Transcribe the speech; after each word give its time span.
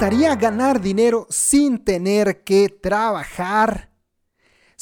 Gustaría 0.00 0.34
ganar 0.34 0.80
dinero 0.80 1.26
sin 1.28 1.84
tener 1.84 2.42
que 2.42 2.70
trabajar? 2.70 3.89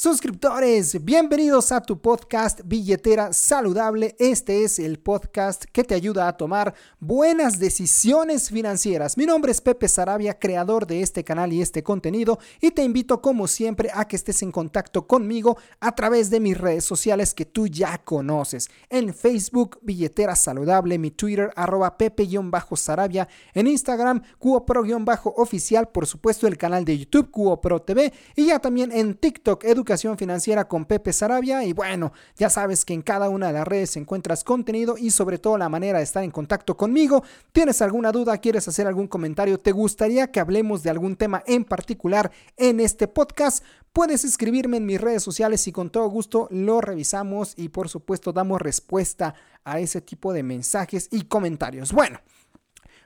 Suscriptores, 0.01 1.03
bienvenidos 1.03 1.73
a 1.73 1.81
tu 1.81 1.99
podcast 1.99 2.61
Billetera 2.63 3.33
Saludable. 3.33 4.15
Este 4.17 4.63
es 4.63 4.79
el 4.79 4.97
podcast 4.97 5.65
que 5.73 5.83
te 5.83 5.93
ayuda 5.93 6.29
a 6.29 6.37
tomar 6.37 6.73
buenas 7.01 7.59
decisiones 7.59 8.47
financieras. 8.49 9.17
Mi 9.17 9.25
nombre 9.25 9.51
es 9.51 9.59
Pepe 9.59 9.89
Sarabia, 9.89 10.39
creador 10.39 10.87
de 10.87 11.01
este 11.01 11.25
canal 11.25 11.51
y 11.51 11.61
este 11.61 11.83
contenido, 11.83 12.39
y 12.61 12.71
te 12.71 12.81
invito 12.81 13.21
como 13.21 13.45
siempre 13.45 13.89
a 13.93 14.07
que 14.07 14.15
estés 14.15 14.41
en 14.41 14.53
contacto 14.53 15.05
conmigo 15.05 15.57
a 15.81 15.93
través 15.93 16.29
de 16.29 16.39
mis 16.39 16.57
redes 16.57 16.85
sociales 16.85 17.33
que 17.33 17.43
tú 17.43 17.67
ya 17.67 17.97
conoces. 17.97 18.69
En 18.89 19.13
Facebook, 19.13 19.79
Billetera 19.81 20.37
Saludable, 20.37 20.97
mi 20.97 21.11
Twitter, 21.11 21.51
arroba 21.57 21.97
Pepe-Sarabia, 21.97 23.27
en 23.53 23.67
Instagram, 23.67 24.21
CuoPro-oficial, 24.37 25.89
por 25.89 26.07
supuesto 26.07 26.47
el 26.47 26.57
canal 26.57 26.85
de 26.85 26.99
YouTube, 26.99 27.31
CuoPro 27.31 27.81
TV, 27.81 28.13
y 28.37 28.45
ya 28.45 28.59
también 28.59 28.93
en 28.93 29.15
TikTok, 29.15 29.65
Educación 29.65 29.88
Financiera 29.89 30.67
con 30.67 30.85
Pepe 30.85 31.11
Sarabia. 31.11 31.63
Y 31.63 31.73
bueno, 31.73 32.13
ya 32.37 32.51
sabes 32.51 32.85
que 32.85 32.93
en 32.93 33.01
cada 33.01 33.27
una 33.27 33.47
de 33.47 33.53
las 33.53 33.67
redes 33.67 33.97
encuentras 33.97 34.43
contenido 34.43 34.97
y 34.99 35.09
sobre 35.09 35.39
todo 35.39 35.57
la 35.57 35.67
manera 35.67 35.97
de 35.97 36.03
estar 36.03 36.23
en 36.23 36.29
contacto 36.29 36.77
conmigo. 36.77 37.23
¿Tienes 37.51 37.81
alguna 37.81 38.11
duda? 38.11 38.37
¿Quieres 38.37 38.67
hacer 38.67 38.85
algún 38.85 39.07
comentario? 39.07 39.59
¿Te 39.59 39.71
gustaría 39.71 40.31
que 40.31 40.39
hablemos 40.39 40.83
de 40.83 40.91
algún 40.91 41.15
tema 41.15 41.41
en 41.47 41.65
particular 41.65 42.31
en 42.55 42.79
este 42.79 43.07
podcast? 43.07 43.63
Puedes 43.91 44.23
escribirme 44.25 44.77
en 44.77 44.85
mis 44.85 45.01
redes 45.01 45.23
sociales 45.23 45.65
y 45.67 45.71
con 45.71 45.89
todo 45.89 46.07
gusto 46.07 46.47
lo 46.51 46.81
revisamos 46.81 47.53
y 47.57 47.69
por 47.69 47.89
supuesto 47.89 48.31
damos 48.31 48.61
respuesta 48.61 49.33
a 49.63 49.79
ese 49.79 50.01
tipo 50.01 50.33
de 50.33 50.43
mensajes 50.43 51.07
y 51.11 51.23
comentarios. 51.23 51.91
Bueno. 51.91 52.19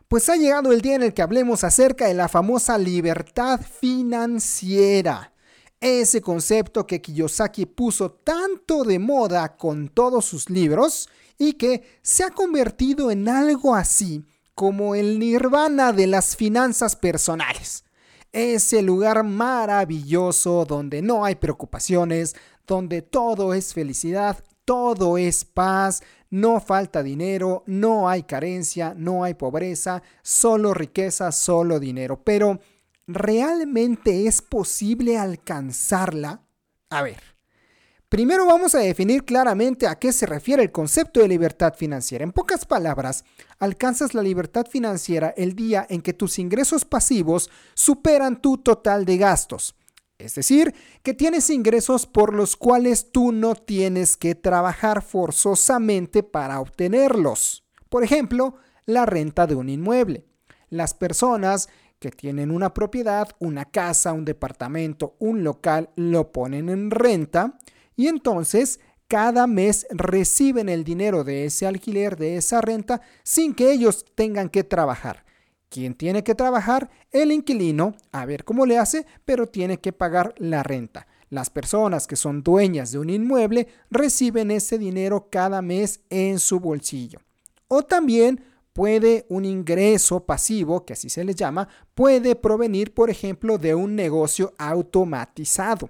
Pues 0.09 0.28
ha 0.30 0.36
llegado 0.36 0.73
el 0.73 0.81
día 0.81 0.95
en 0.95 1.02
el 1.02 1.14
que 1.14 1.23
hablemos 1.23 1.64
acerca 1.64 2.08
de 2.08 2.14
la 2.14 2.28
famosa 2.28 2.78
libertad 2.78 3.59
financiera 3.62 5.33
ese 5.84 6.22
concepto 6.22 6.88
que 6.88 7.02
Kiyosaki 7.02 7.66
puso 7.66 8.12
tanto 8.12 8.86
de 8.86 9.00
moda 9.00 9.58
con 9.58 9.90
todos 9.90 10.23
sus 10.23 10.50
libros 10.50 11.09
y 11.38 11.53
que 11.53 12.00
se 12.02 12.23
ha 12.23 12.30
convertido 12.30 13.12
en 13.12 13.28
algo 13.28 13.75
así 13.75 14.23
como 14.56 14.95
el 14.95 15.20
nirvana 15.20 15.92
de 15.92 16.08
las 16.08 16.38
finanzas 16.38 16.95
personales. 16.95 17.84
Ese 18.31 18.81
lugar 18.81 19.23
maravilloso 19.25 20.64
donde 20.66 21.02
no 21.02 21.25
hay 21.25 21.36
preocupaciones, 21.36 22.34
donde 22.66 23.02
todo 23.02 23.53
es 23.53 23.73
felicidad, 23.73 24.42
todo 24.64 25.18
es 25.18 25.44
paz, 25.44 26.02
no 26.30 26.62
falta 26.62 27.03
dinero, 27.03 27.64
no 27.68 28.08
hay 28.08 28.23
carencia, 28.23 28.94
no 28.97 29.25
hay 29.25 29.34
pobreza, 29.34 30.02
solo 30.22 30.73
riqueza, 30.73 31.34
solo 31.34 31.80
dinero. 31.80 32.22
Pero 32.23 32.59
¿realmente 33.08 34.28
es 34.28 34.41
posible 34.41 35.18
alcanzarla? 35.18 36.41
A 36.90 37.02
ver, 37.02 37.22
primero 38.09 38.46
vamos 38.46 38.75
a 38.75 38.80
definir 38.80 39.25
claramente 39.25 39.88
a 39.88 40.00
qué 40.00 40.14
se 40.14 40.25
refiere 40.25 40.64
el 40.64 40.72
concepto 40.72 41.19
de 41.19 41.28
libertad 41.28 41.74
financiera. 41.74 42.24
En 42.24 42.31
pocas 42.31 42.66
palabras, 42.66 43.24
alcanzas 43.59 44.13
la 44.13 44.22
libertad 44.22 44.66
financiera 44.68 45.34
el 45.36 45.56
día 45.56 45.86
en 45.90 46.02
que 46.02 46.13
tus 46.13 46.40
ingresos 46.40 46.86
pasivos 46.86 47.50
superan 47.74 48.42
tu 48.42 48.58
total 48.58 49.06
de 49.06 49.18
gastos. 49.18 49.75
Es 50.19 50.36
decir, 50.36 50.74
que 51.02 51.13
tienes 51.13 51.50
ingresos 51.50 52.06
por 52.06 52.34
los 52.34 52.56
cuales 52.56 53.12
tú 53.12 53.31
no 53.31 53.56
tienes 53.56 54.16
que 54.16 54.36
trabajar 54.36 55.02
forzosamente 55.02 56.24
para 56.24 56.62
obtenerlos. 56.62 57.66
Por 57.90 58.03
ejemplo, 58.03 58.56
la 58.86 59.06
renta 59.06 59.47
de 59.47 59.56
un 59.56 59.69
inmueble. 59.69 60.25
Las 60.69 60.94
personas 60.94 61.68
que 62.03 62.12
tienen 62.12 62.52
una 62.52 62.74
propiedad, 62.74 63.30
una 63.40 63.64
casa, 63.64 64.12
un 64.12 64.25
departamento, 64.25 65.16
un 65.19 65.41
local, 65.41 65.90
lo 65.96 66.34
ponen 66.34 66.68
en 66.68 66.91
renta 66.91 67.58
y 67.96 68.08
entonces 68.08 68.81
cada 69.08 69.47
mes 69.47 69.88
reciben 69.90 70.68
el 70.68 70.84
dinero 70.84 71.24
de 71.24 71.46
ese 71.46 71.66
alquiler, 71.66 72.18
de 72.18 72.36
esa 72.36 72.59
renta, 72.59 73.00
sin 73.24 73.53
que 73.56 73.72
ellos 73.72 74.03
tengan 74.16 74.50
que 74.50 74.66
trabajar. 74.66 75.24
¿Quién 75.69 75.94
tiene 75.94 76.25
que 76.25 76.36
trabajar? 76.36 76.90
El 77.09 77.31
inquilino, 77.31 77.96
a 78.12 78.25
ver 78.25 78.44
cómo 78.44 78.66
le 78.66 78.78
hace, 78.78 79.06
pero 79.24 79.47
tiene 79.47 79.80
que 79.80 79.94
pagar 79.94 80.36
la 80.40 80.62
renta. 80.62 81.08
Las 81.30 81.50
personas 81.50 82.06
que 82.06 82.18
son 82.18 82.44
dueñas 82.44 82.92
de 82.92 83.00
un 83.00 83.09
inmueble 83.09 83.69
reciben 83.90 84.52
ese 84.52 84.78
dinero 84.78 85.30
cada 85.31 85.62
mes 85.62 86.02
en 86.09 86.38
su 86.40 86.59
bolsillo. 86.59 87.19
O 87.69 87.84
también 87.84 88.44
puede 88.73 89.25
un 89.29 89.45
ingreso 89.45 90.25
pasivo, 90.25 90.85
que 90.85 90.94
así 90.94 91.09
se 91.09 91.23
les 91.23 91.35
llama, 91.35 91.67
puede 91.94 92.35
provenir, 92.35 92.94
por 92.94 93.09
ejemplo, 93.09 93.57
de 93.57 93.75
un 93.75 93.95
negocio 93.95 94.53
automatizado. 94.57 95.89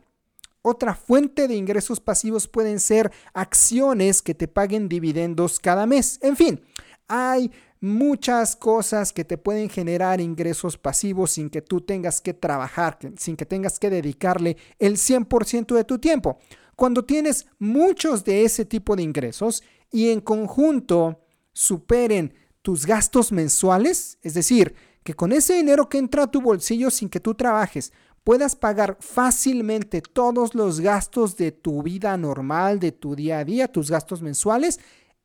Otra 0.61 0.95
fuente 0.95 1.47
de 1.47 1.55
ingresos 1.55 1.99
pasivos 1.99 2.47
pueden 2.47 2.79
ser 2.79 3.11
acciones 3.33 4.22
que 4.22 4.33
te 4.33 4.47
paguen 4.47 4.88
dividendos 4.88 5.59
cada 5.59 5.85
mes. 5.85 6.19
En 6.22 6.38
fin, 6.38 6.61
hay 7.07 7.51
muchas 7.81 8.55
cosas 8.55 9.11
que 9.11 9.25
te 9.25 9.38
pueden 9.38 9.69
generar 9.69 10.22
ingresos 10.22 10.77
pasivos 10.77 11.31
sin 11.31 11.49
que 11.49 11.61
tú 11.61 11.81
tengas 11.81 12.22
que 12.22 12.33
trabajar, 12.33 12.97
sin 13.17 13.35
que 13.35 13.45
tengas 13.45 13.77
que 13.77 13.89
dedicarle 13.89 14.55
el 14.79 14.95
100% 14.95 15.75
de 15.75 15.83
tu 15.83 15.99
tiempo. 15.99 16.39
Cuando 16.77 17.03
tienes 17.03 17.45
muchos 17.59 18.23
de 18.23 18.45
ese 18.45 18.63
tipo 18.63 18.95
de 18.95 19.03
ingresos 19.03 19.63
y 19.91 20.11
en 20.11 20.22
conjunto 20.22 21.19
superen 21.51 22.33
tus 22.63 22.88
gastos 22.88 23.31
mensuales, 23.31 24.18
es 24.24 24.34
decir, 24.34 24.74
que 25.03 25.13
con 25.13 25.31
ese 25.31 25.53
dinero 25.53 25.90
que 25.90 26.00
entra 26.00 26.24
a 26.24 26.31
tu 26.31 26.41
bolsillo 26.41 26.90
sin 26.90 27.09
que 27.09 27.19
tú 27.19 27.35
trabajes, 27.35 27.94
puedas 28.24 28.56
pagar 28.56 28.97
fácilmente 29.00 30.01
todos 30.01 30.56
los 30.56 30.79
gastos 30.79 31.35
de 31.35 31.52
tu 31.52 31.84
vida 31.84 32.18
normal, 32.18 32.79
de 32.79 32.94
tu 32.94 33.16
día 33.16 33.40
a 33.40 33.46
día, 33.46 33.68
tus 33.68 33.91
gastos 33.91 34.22
mensuales, 34.22 34.79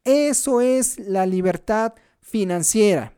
eso 0.04 0.60
es 0.60 0.98
la 0.98 1.27
libertad 1.27 1.94
financiera. 2.21 3.15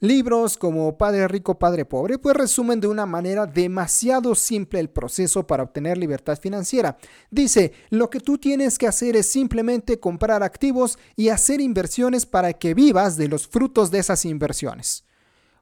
Libros 0.00 0.56
como 0.56 0.98
Padre 0.98 1.28
Rico, 1.28 1.58
Padre 1.58 1.84
Pobre, 1.84 2.18
pues 2.18 2.36
resumen 2.36 2.80
de 2.80 2.88
una 2.88 3.06
manera 3.06 3.46
demasiado 3.46 4.34
simple 4.34 4.80
el 4.80 4.90
proceso 4.90 5.46
para 5.46 5.62
obtener 5.62 5.96
libertad 5.96 6.38
financiera. 6.38 6.98
Dice, 7.30 7.72
lo 7.90 8.10
que 8.10 8.20
tú 8.20 8.38
tienes 8.38 8.78
que 8.78 8.86
hacer 8.86 9.16
es 9.16 9.26
simplemente 9.26 10.00
comprar 10.00 10.42
activos 10.42 10.98
y 11.16 11.28
hacer 11.28 11.60
inversiones 11.60 12.26
para 12.26 12.52
que 12.52 12.74
vivas 12.74 13.16
de 13.16 13.28
los 13.28 13.46
frutos 13.46 13.90
de 13.90 14.00
esas 14.00 14.24
inversiones. 14.24 15.04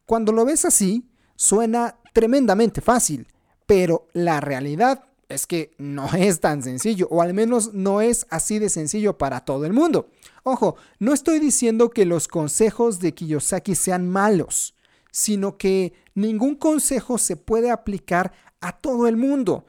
Cuando 0.07 0.33
lo 0.33 0.45
ves 0.45 0.65
así, 0.65 1.09
suena 1.37 1.99
tremendamente 2.13 2.81
fácil, 2.81 3.29
pero 3.67 4.09
la 4.13 4.41
realidad 4.41 5.05
es 5.35 5.47
que 5.47 5.73
no 5.79 6.09
es 6.15 6.41
tan 6.41 6.63
sencillo, 6.63 7.09
o 7.11 7.23
al 7.23 7.35
menos 7.35 7.75
no 7.75 8.01
es 8.01 8.27
así 8.31 8.59
de 8.59 8.69
sencillo 8.69 9.19
para 9.19 9.45
todo 9.45 9.65
el 9.65 9.73
mundo. 9.73 10.09
Ojo, 10.43 10.77
no 10.99 11.13
estoy 11.13 11.39
diciendo 11.39 11.91
que 11.91 12.05
los 12.05 12.29
consejos 12.29 13.01
de 13.01 13.15
Kiyosaki 13.15 13.75
sean 13.75 14.09
malos, 14.09 14.75
sino 15.11 15.57
que 15.57 15.93
ningún 16.15 16.55
consejo 16.57 17.19
se 17.19 17.37
puede 17.37 17.71
aplicar 17.71 18.33
a 18.61 18.73
todo 18.73 19.07
el 19.07 19.17
mundo. 19.17 19.67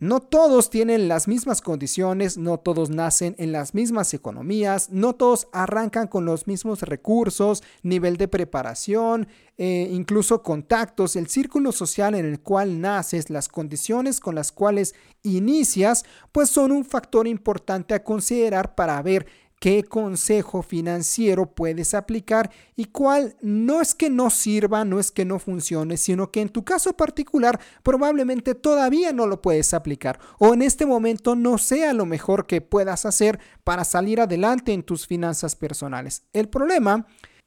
No 0.00 0.18
todos 0.18 0.70
tienen 0.70 1.06
las 1.06 1.28
mismas 1.28 1.62
condiciones, 1.62 2.36
no 2.36 2.58
todos 2.58 2.90
nacen 2.90 3.36
en 3.38 3.52
las 3.52 3.74
mismas 3.74 4.12
economías, 4.12 4.90
no 4.90 5.14
todos 5.14 5.46
arrancan 5.52 6.08
con 6.08 6.24
los 6.24 6.48
mismos 6.48 6.82
recursos, 6.82 7.62
nivel 7.84 8.16
de 8.16 8.26
preparación, 8.26 9.28
eh, 9.56 9.88
incluso 9.92 10.42
contactos, 10.42 11.14
el 11.14 11.28
círculo 11.28 11.70
social 11.70 12.16
en 12.16 12.24
el 12.24 12.40
cual 12.40 12.80
naces, 12.80 13.30
las 13.30 13.48
condiciones 13.48 14.18
con 14.18 14.34
las 14.34 14.50
cuales 14.50 14.96
inicias, 15.22 16.04
pues 16.32 16.50
son 16.50 16.72
un 16.72 16.84
factor 16.84 17.28
importante 17.28 17.94
a 17.94 18.02
considerar 18.02 18.74
para 18.74 19.00
ver 19.00 19.26
qué 19.64 19.82
consejo 19.82 20.60
financiero 20.60 21.46
puedes 21.46 21.94
aplicar 21.94 22.50
y 22.76 22.84
cuál 22.84 23.34
no 23.40 23.80
es 23.80 23.94
que 23.94 24.10
no 24.10 24.28
sirva, 24.28 24.84
no 24.84 25.00
es 25.00 25.10
que 25.10 25.24
no 25.24 25.38
funcione, 25.38 25.96
sino 25.96 26.30
que 26.30 26.42
en 26.42 26.50
tu 26.50 26.66
caso 26.66 26.92
particular 26.92 27.58
probablemente 27.82 28.54
todavía 28.54 29.14
no 29.14 29.26
lo 29.26 29.40
puedes 29.40 29.72
aplicar 29.72 30.20
o 30.38 30.52
en 30.52 30.60
este 30.60 30.84
momento 30.84 31.34
no 31.34 31.56
sea 31.56 31.94
lo 31.94 32.04
mejor 32.04 32.46
que 32.46 32.60
puedas 32.60 33.06
hacer 33.06 33.40
para 33.64 33.84
salir 33.84 34.20
adelante 34.20 34.74
en 34.74 34.82
tus 34.82 35.06
finanzas 35.06 35.56
personales. 35.56 36.24
El 36.34 36.50
problema 36.50 37.06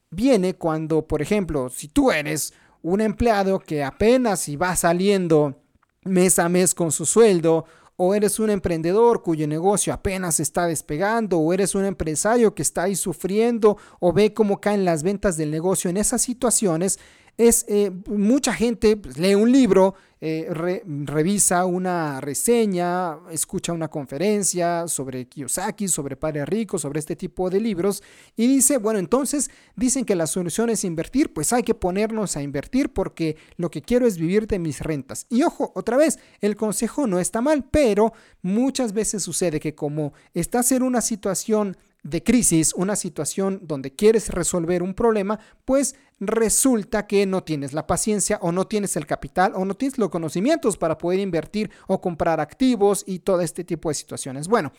viene 0.10 0.56
cuando, 0.56 1.08
por 1.08 1.22
ejemplo, 1.22 1.70
si 1.70 1.88
tú 1.88 2.10
eres 2.10 2.52
un 2.82 3.00
empleado 3.00 3.60
que 3.60 3.84
apenas 3.84 4.40
si 4.40 4.56
va 4.56 4.76
saliendo 4.76 5.62
mes 6.04 6.40
a 6.40 6.50
mes 6.50 6.74
con 6.74 6.92
su 6.92 7.06
sueldo, 7.06 7.66
o 7.98 8.14
eres 8.14 8.40
un 8.40 8.52
emprendedor 8.52 9.24
cuyo 9.24 9.48
negocio 9.48 9.92
apenas 9.92 10.40
está 10.40 10.68
despegando, 10.68 11.40
o 11.40 11.52
eres 11.52 11.76
un 11.76 11.84
empresario 11.84 12.54
que 12.54 12.62
está 12.62 12.84
ahí 12.84 12.96
sufriendo, 12.96 13.78
o 14.00 14.14
ve 14.14 14.34
cómo 14.34 14.62
caen 14.62 14.86
las 14.86 15.04
ventas 15.04 15.36
del 15.36 15.52
negocio 15.52 15.90
en 15.90 15.98
esas 15.98 16.22
situaciones, 16.22 17.00
es 17.38 17.66
eh, 17.68 17.92
mucha 18.08 18.54
gente 18.54 18.98
pues, 18.98 19.18
lee 19.18 19.36
un 19.36 19.52
libro, 19.52 19.96
eh, 20.20 20.48
revisa 20.86 21.66
una 21.66 22.20
reseña, 22.22 23.18
escucha 23.30 23.74
una 23.74 23.88
conferencia 23.88 24.88
sobre 24.88 25.28
Kiyosaki, 25.28 25.88
sobre 25.88 26.16
Padre 26.16 26.46
Rico, 26.46 26.80
sobre 26.80 27.00
este 27.00 27.16
tipo 27.16 27.50
de 27.50 27.60
libros 27.60 28.02
y 28.36 28.48
dice, 28.48 28.78
bueno, 28.78 29.00
entonces 29.00 29.50
dicen 29.76 30.06
que 30.06 30.16
la 30.16 30.28
solución 30.28 30.70
es 30.70 30.84
invertir, 30.84 31.34
pues 31.34 31.54
hay 31.54 31.64
que 31.64 31.76
ponernos 31.76 32.36
a 32.36 32.42
invertir 32.42 32.92
porque 32.94 33.38
lo 33.58 33.70
que 33.70 33.82
quiero 33.82 34.08
es 34.08 34.18
vivir 34.18 34.48
de 34.48 34.60
mis 34.60 34.82
rentas. 34.82 35.28
Y 35.30 35.44
ojo, 35.44 35.72
otra 35.76 35.98
vez, 35.98 36.20
el 36.42 36.56
consejo 36.56 37.06
no 37.06 37.20
está 37.20 37.42
mal, 37.42 37.66
pero 37.70 38.14
muchas 38.42 38.94
veces 38.94 39.24
sucede 39.24 39.60
que 39.60 39.76
como 39.76 40.14
estás 40.34 40.72
en 40.72 40.84
una 40.84 41.02
situación 41.02 41.78
de 42.08 42.24
crisis, 42.24 42.74
una 42.74 42.96
situación 42.96 43.60
donde 43.64 43.94
quieres 43.94 44.30
resolver 44.30 44.82
un 44.82 44.94
problema, 44.94 45.40
pues 45.66 45.96
resulta 46.22 47.06
que 47.06 47.26
no 47.26 47.44
tienes 47.44 47.74
la 47.74 47.86
paciencia 47.86 48.40
o 48.42 48.54
no 48.54 48.66
tienes 48.66 48.96
el 48.96 49.06
capital 49.06 49.52
o 49.56 49.66
no 49.66 49.76
tienes 49.76 49.98
los 49.98 50.10
conocimientos 50.10 50.78
para 50.78 50.98
poder 50.98 51.20
invertir 51.20 51.70
o 51.86 52.00
comprar 52.00 52.40
activos 52.40 53.04
y 53.06 53.20
todo 53.20 53.42
este 53.42 53.66
tipo 53.66 53.90
de 53.90 53.96
situaciones. 53.96 54.48
Bueno, 54.48 54.72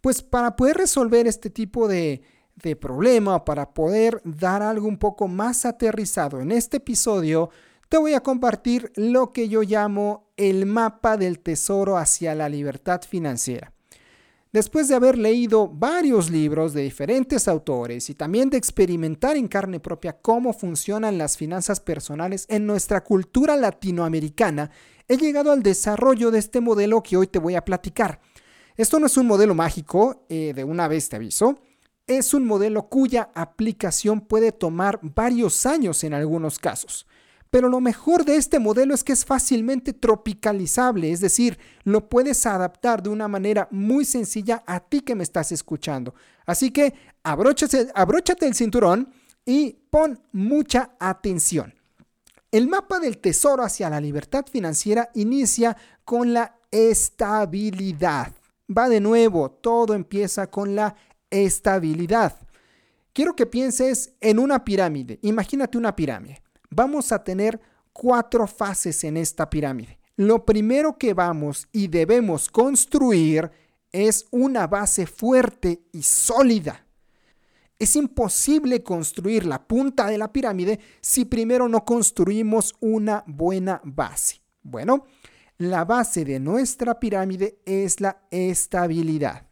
pues 0.00 0.22
para 0.22 0.56
poder 0.56 0.78
resolver 0.78 1.26
este 1.26 1.50
tipo 1.50 1.86
de, 1.86 2.22
de 2.56 2.76
problema, 2.76 3.44
para 3.44 3.74
poder 3.74 4.22
dar 4.24 4.62
algo 4.62 4.88
un 4.88 4.98
poco 4.98 5.28
más 5.28 5.66
aterrizado 5.66 6.40
en 6.40 6.50
este 6.50 6.78
episodio, 6.78 7.50
te 7.90 7.98
voy 7.98 8.14
a 8.14 8.22
compartir 8.22 8.90
lo 8.96 9.32
que 9.34 9.50
yo 9.50 9.62
llamo 9.62 10.30
el 10.38 10.64
mapa 10.64 11.18
del 11.18 11.40
tesoro 11.40 11.98
hacia 11.98 12.34
la 12.34 12.48
libertad 12.48 13.02
financiera. 13.06 13.74
Después 14.50 14.88
de 14.88 14.94
haber 14.94 15.18
leído 15.18 15.68
varios 15.68 16.30
libros 16.30 16.72
de 16.72 16.82
diferentes 16.82 17.48
autores 17.48 18.08
y 18.08 18.14
también 18.14 18.48
de 18.48 18.56
experimentar 18.56 19.36
en 19.36 19.46
carne 19.46 19.78
propia 19.78 20.14
cómo 20.14 20.54
funcionan 20.54 21.18
las 21.18 21.36
finanzas 21.36 21.80
personales 21.80 22.46
en 22.48 22.66
nuestra 22.66 23.04
cultura 23.04 23.56
latinoamericana, 23.56 24.70
he 25.06 25.18
llegado 25.18 25.52
al 25.52 25.62
desarrollo 25.62 26.30
de 26.30 26.38
este 26.38 26.62
modelo 26.62 27.02
que 27.02 27.18
hoy 27.18 27.26
te 27.26 27.38
voy 27.38 27.56
a 27.56 27.64
platicar. 27.64 28.20
Esto 28.76 28.98
no 28.98 29.06
es 29.06 29.16
un 29.16 29.26
modelo 29.26 29.54
mágico, 29.54 30.24
eh, 30.30 30.52
de 30.54 30.64
una 30.64 30.88
vez 30.88 31.08
te 31.08 31.16
aviso, 31.16 31.58
es 32.06 32.32
un 32.32 32.46
modelo 32.46 32.88
cuya 32.88 33.30
aplicación 33.34 34.22
puede 34.22 34.52
tomar 34.52 34.98
varios 35.02 35.66
años 35.66 36.04
en 36.04 36.14
algunos 36.14 36.58
casos. 36.58 37.06
Pero 37.50 37.68
lo 37.68 37.80
mejor 37.80 38.24
de 38.24 38.36
este 38.36 38.58
modelo 38.58 38.94
es 38.94 39.02
que 39.02 39.12
es 39.12 39.24
fácilmente 39.24 39.94
tropicalizable, 39.94 41.10
es 41.10 41.20
decir, 41.20 41.58
lo 41.84 42.08
puedes 42.08 42.44
adaptar 42.44 43.02
de 43.02 43.08
una 43.08 43.26
manera 43.26 43.68
muy 43.70 44.04
sencilla 44.04 44.62
a 44.66 44.80
ti 44.80 45.00
que 45.00 45.14
me 45.14 45.22
estás 45.22 45.50
escuchando. 45.52 46.14
Así 46.44 46.70
que 46.70 46.94
abróchate, 47.22 48.46
el 48.46 48.54
cinturón 48.54 49.12
y 49.46 49.78
pon 49.90 50.20
mucha 50.32 50.90
atención. 50.98 51.74
El 52.50 52.68
mapa 52.68 52.98
del 52.98 53.18
tesoro 53.18 53.62
hacia 53.62 53.90
la 53.90 54.00
libertad 54.00 54.44
financiera 54.50 55.10
inicia 55.14 55.76
con 56.04 56.34
la 56.34 56.56
estabilidad. 56.70 58.32
Va 58.70 58.90
de 58.90 59.00
nuevo, 59.00 59.50
todo 59.50 59.94
empieza 59.94 60.50
con 60.50 60.74
la 60.74 60.94
estabilidad. 61.30 62.38
Quiero 63.14 63.34
que 63.34 63.46
pienses 63.46 64.12
en 64.20 64.38
una 64.38 64.64
pirámide. 64.64 65.18
Imagínate 65.22 65.78
una 65.78 65.96
pirámide 65.96 66.42
vamos 66.70 67.12
a 67.12 67.22
tener 67.22 67.60
cuatro 67.92 68.46
fases 68.46 69.04
en 69.04 69.16
esta 69.16 69.48
pirámide. 69.50 69.98
Lo 70.16 70.44
primero 70.44 70.98
que 70.98 71.14
vamos 71.14 71.68
y 71.72 71.88
debemos 71.88 72.48
construir 72.48 73.50
es 73.92 74.26
una 74.30 74.66
base 74.66 75.06
fuerte 75.06 75.82
y 75.92 76.02
sólida. 76.02 76.84
Es 77.78 77.94
imposible 77.94 78.82
construir 78.82 79.46
la 79.46 79.66
punta 79.66 80.08
de 80.08 80.18
la 80.18 80.32
pirámide 80.32 80.80
si 81.00 81.24
primero 81.24 81.68
no 81.68 81.84
construimos 81.84 82.74
una 82.80 83.22
buena 83.26 83.80
base. 83.84 84.40
Bueno, 84.62 85.06
la 85.58 85.84
base 85.84 86.24
de 86.24 86.40
nuestra 86.40 86.98
pirámide 86.98 87.60
es 87.64 88.00
la 88.00 88.22
estabilidad. 88.30 89.46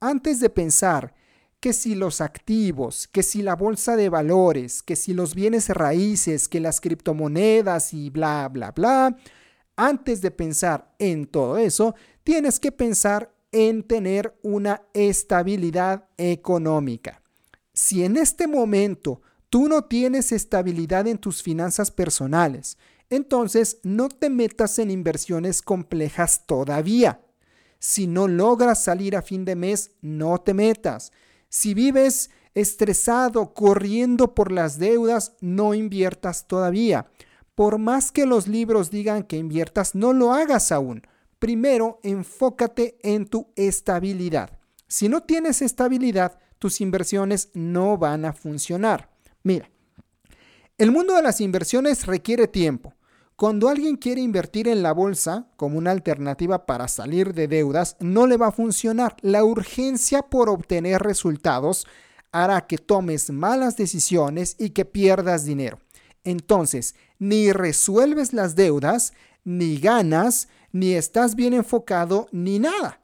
Antes 0.00 0.40
de 0.40 0.50
pensar 0.50 1.14
que 1.62 1.72
si 1.72 1.94
los 1.94 2.20
activos, 2.20 3.06
que 3.06 3.22
si 3.22 3.40
la 3.40 3.54
bolsa 3.54 3.94
de 3.94 4.08
valores, 4.08 4.82
que 4.82 4.96
si 4.96 5.14
los 5.14 5.36
bienes 5.36 5.68
raíces, 5.68 6.48
que 6.48 6.58
las 6.58 6.80
criptomonedas 6.80 7.94
y 7.94 8.10
bla, 8.10 8.48
bla, 8.48 8.72
bla. 8.72 9.16
Antes 9.76 10.20
de 10.22 10.32
pensar 10.32 10.92
en 10.98 11.24
todo 11.24 11.58
eso, 11.58 11.94
tienes 12.24 12.58
que 12.58 12.72
pensar 12.72 13.32
en 13.52 13.84
tener 13.84 14.36
una 14.42 14.82
estabilidad 14.92 16.08
económica. 16.16 17.22
Si 17.72 18.02
en 18.02 18.16
este 18.16 18.48
momento 18.48 19.22
tú 19.48 19.68
no 19.68 19.84
tienes 19.84 20.32
estabilidad 20.32 21.06
en 21.06 21.18
tus 21.18 21.44
finanzas 21.44 21.92
personales, 21.92 22.76
entonces 23.08 23.78
no 23.84 24.08
te 24.08 24.30
metas 24.30 24.80
en 24.80 24.90
inversiones 24.90 25.62
complejas 25.62 26.44
todavía. 26.44 27.20
Si 27.78 28.08
no 28.08 28.26
logras 28.26 28.82
salir 28.82 29.14
a 29.14 29.22
fin 29.22 29.44
de 29.44 29.54
mes, 29.54 29.92
no 30.00 30.40
te 30.40 30.54
metas. 30.54 31.12
Si 31.54 31.74
vives 31.74 32.30
estresado, 32.54 33.52
corriendo 33.52 34.34
por 34.34 34.50
las 34.50 34.78
deudas, 34.78 35.34
no 35.42 35.74
inviertas 35.74 36.48
todavía. 36.48 37.08
Por 37.54 37.76
más 37.76 38.10
que 38.10 38.24
los 38.24 38.48
libros 38.48 38.90
digan 38.90 39.22
que 39.22 39.36
inviertas, 39.36 39.94
no 39.94 40.14
lo 40.14 40.32
hagas 40.32 40.72
aún. 40.72 41.02
Primero, 41.38 42.00
enfócate 42.02 42.96
en 43.02 43.26
tu 43.26 43.52
estabilidad. 43.54 44.58
Si 44.88 45.10
no 45.10 45.24
tienes 45.24 45.60
estabilidad, 45.60 46.38
tus 46.58 46.80
inversiones 46.80 47.50
no 47.52 47.98
van 47.98 48.24
a 48.24 48.32
funcionar. 48.32 49.10
Mira, 49.42 49.70
el 50.78 50.90
mundo 50.90 51.14
de 51.14 51.22
las 51.22 51.42
inversiones 51.42 52.06
requiere 52.06 52.48
tiempo. 52.48 52.94
Cuando 53.42 53.68
alguien 53.68 53.96
quiere 53.96 54.20
invertir 54.20 54.68
en 54.68 54.84
la 54.84 54.92
bolsa 54.92 55.48
como 55.56 55.76
una 55.76 55.90
alternativa 55.90 56.64
para 56.64 56.86
salir 56.86 57.34
de 57.34 57.48
deudas, 57.48 57.96
no 57.98 58.28
le 58.28 58.36
va 58.36 58.46
a 58.46 58.52
funcionar. 58.52 59.16
La 59.20 59.42
urgencia 59.42 60.22
por 60.22 60.48
obtener 60.48 61.02
resultados 61.02 61.88
hará 62.30 62.68
que 62.68 62.78
tomes 62.78 63.30
malas 63.30 63.76
decisiones 63.76 64.54
y 64.60 64.70
que 64.70 64.84
pierdas 64.84 65.44
dinero. 65.44 65.80
Entonces, 66.22 66.94
ni 67.18 67.50
resuelves 67.50 68.32
las 68.32 68.54
deudas, 68.54 69.12
ni 69.42 69.76
ganas, 69.76 70.46
ni 70.70 70.92
estás 70.92 71.34
bien 71.34 71.52
enfocado, 71.52 72.28
ni 72.30 72.60
nada. 72.60 73.00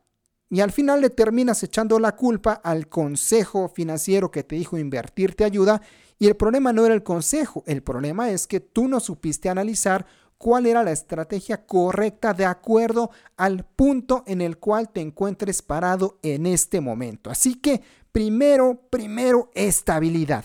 Y 0.50 0.60
al 0.60 0.70
final 0.70 1.00
le 1.00 1.10
terminas 1.10 1.64
echando 1.64 1.98
la 1.98 2.14
culpa 2.14 2.52
al 2.52 2.88
consejo 2.88 3.68
financiero 3.68 4.30
que 4.30 4.44
te 4.44 4.54
dijo 4.54 4.78
invertir 4.78 5.34
te 5.34 5.42
ayuda. 5.42 5.82
Y 6.20 6.28
el 6.28 6.36
problema 6.36 6.72
no 6.72 6.86
era 6.86 6.94
el 6.94 7.02
consejo, 7.02 7.64
el 7.66 7.82
problema 7.82 8.30
es 8.30 8.46
que 8.46 8.60
tú 8.60 8.86
no 8.86 9.00
supiste 9.00 9.48
analizar 9.48 10.06
cuál 10.38 10.66
era 10.66 10.84
la 10.84 10.92
estrategia 10.92 11.66
correcta 11.66 12.32
de 12.32 12.46
acuerdo 12.46 13.10
al 13.36 13.64
punto 13.64 14.22
en 14.26 14.40
el 14.40 14.58
cual 14.58 14.88
te 14.90 15.00
encuentres 15.00 15.62
parado 15.62 16.18
en 16.22 16.46
este 16.46 16.80
momento. 16.80 17.28
Así 17.30 17.56
que 17.56 17.82
primero, 18.12 18.80
primero, 18.88 19.50
estabilidad. 19.54 20.44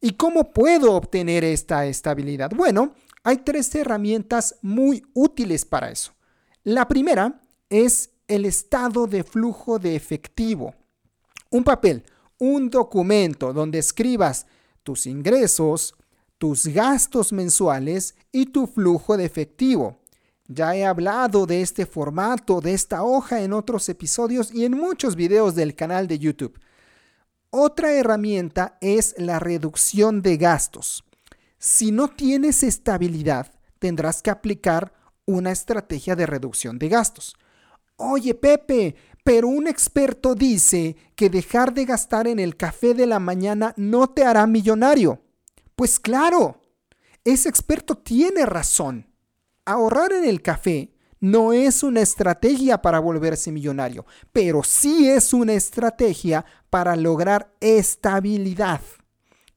¿Y 0.00 0.12
cómo 0.12 0.52
puedo 0.52 0.94
obtener 0.94 1.44
esta 1.44 1.86
estabilidad? 1.86 2.50
Bueno, 2.54 2.94
hay 3.24 3.38
tres 3.38 3.74
herramientas 3.74 4.56
muy 4.62 5.04
útiles 5.14 5.64
para 5.64 5.90
eso. 5.90 6.12
La 6.64 6.86
primera 6.86 7.40
es 7.70 8.10
el 8.26 8.44
estado 8.44 9.06
de 9.06 9.24
flujo 9.24 9.78
de 9.78 9.96
efectivo. 9.96 10.74
Un 11.50 11.64
papel, 11.64 12.04
un 12.38 12.70
documento 12.70 13.52
donde 13.52 13.78
escribas 13.78 14.46
tus 14.82 15.06
ingresos, 15.06 15.94
tus 16.38 16.68
gastos 16.68 17.32
mensuales 17.32 18.14
y 18.32 18.46
tu 18.46 18.66
flujo 18.66 19.16
de 19.16 19.24
efectivo. 19.24 19.98
Ya 20.46 20.74
he 20.74 20.86
hablado 20.86 21.44
de 21.44 21.60
este 21.60 21.84
formato, 21.84 22.60
de 22.60 22.72
esta 22.72 23.02
hoja 23.02 23.42
en 23.42 23.52
otros 23.52 23.88
episodios 23.88 24.52
y 24.54 24.64
en 24.64 24.72
muchos 24.72 25.14
videos 25.14 25.54
del 25.54 25.74
canal 25.74 26.06
de 26.06 26.18
YouTube. 26.18 26.58
Otra 27.50 27.92
herramienta 27.92 28.78
es 28.80 29.14
la 29.18 29.38
reducción 29.38 30.22
de 30.22 30.36
gastos. 30.36 31.04
Si 31.58 31.90
no 31.90 32.08
tienes 32.08 32.62
estabilidad, 32.62 33.52
tendrás 33.78 34.22
que 34.22 34.30
aplicar 34.30 34.92
una 35.26 35.50
estrategia 35.50 36.16
de 36.16 36.24
reducción 36.24 36.78
de 36.78 36.88
gastos. 36.88 37.36
Oye 37.96 38.34
Pepe, 38.34 38.94
pero 39.24 39.48
un 39.48 39.66
experto 39.66 40.34
dice 40.34 40.96
que 41.14 41.28
dejar 41.28 41.74
de 41.74 41.84
gastar 41.84 42.26
en 42.26 42.38
el 42.38 42.56
café 42.56 42.94
de 42.94 43.06
la 43.06 43.18
mañana 43.18 43.74
no 43.76 44.08
te 44.08 44.24
hará 44.24 44.46
millonario. 44.46 45.20
Pues 45.78 46.00
claro, 46.00 46.60
ese 47.22 47.48
experto 47.48 47.96
tiene 47.96 48.44
razón. 48.44 49.06
Ahorrar 49.64 50.12
en 50.12 50.24
el 50.24 50.42
café 50.42 50.92
no 51.20 51.52
es 51.52 51.84
una 51.84 52.00
estrategia 52.00 52.82
para 52.82 52.98
volverse 52.98 53.52
millonario, 53.52 54.04
pero 54.32 54.64
sí 54.64 55.08
es 55.08 55.32
una 55.32 55.52
estrategia 55.52 56.44
para 56.68 56.96
lograr 56.96 57.54
estabilidad. 57.60 58.80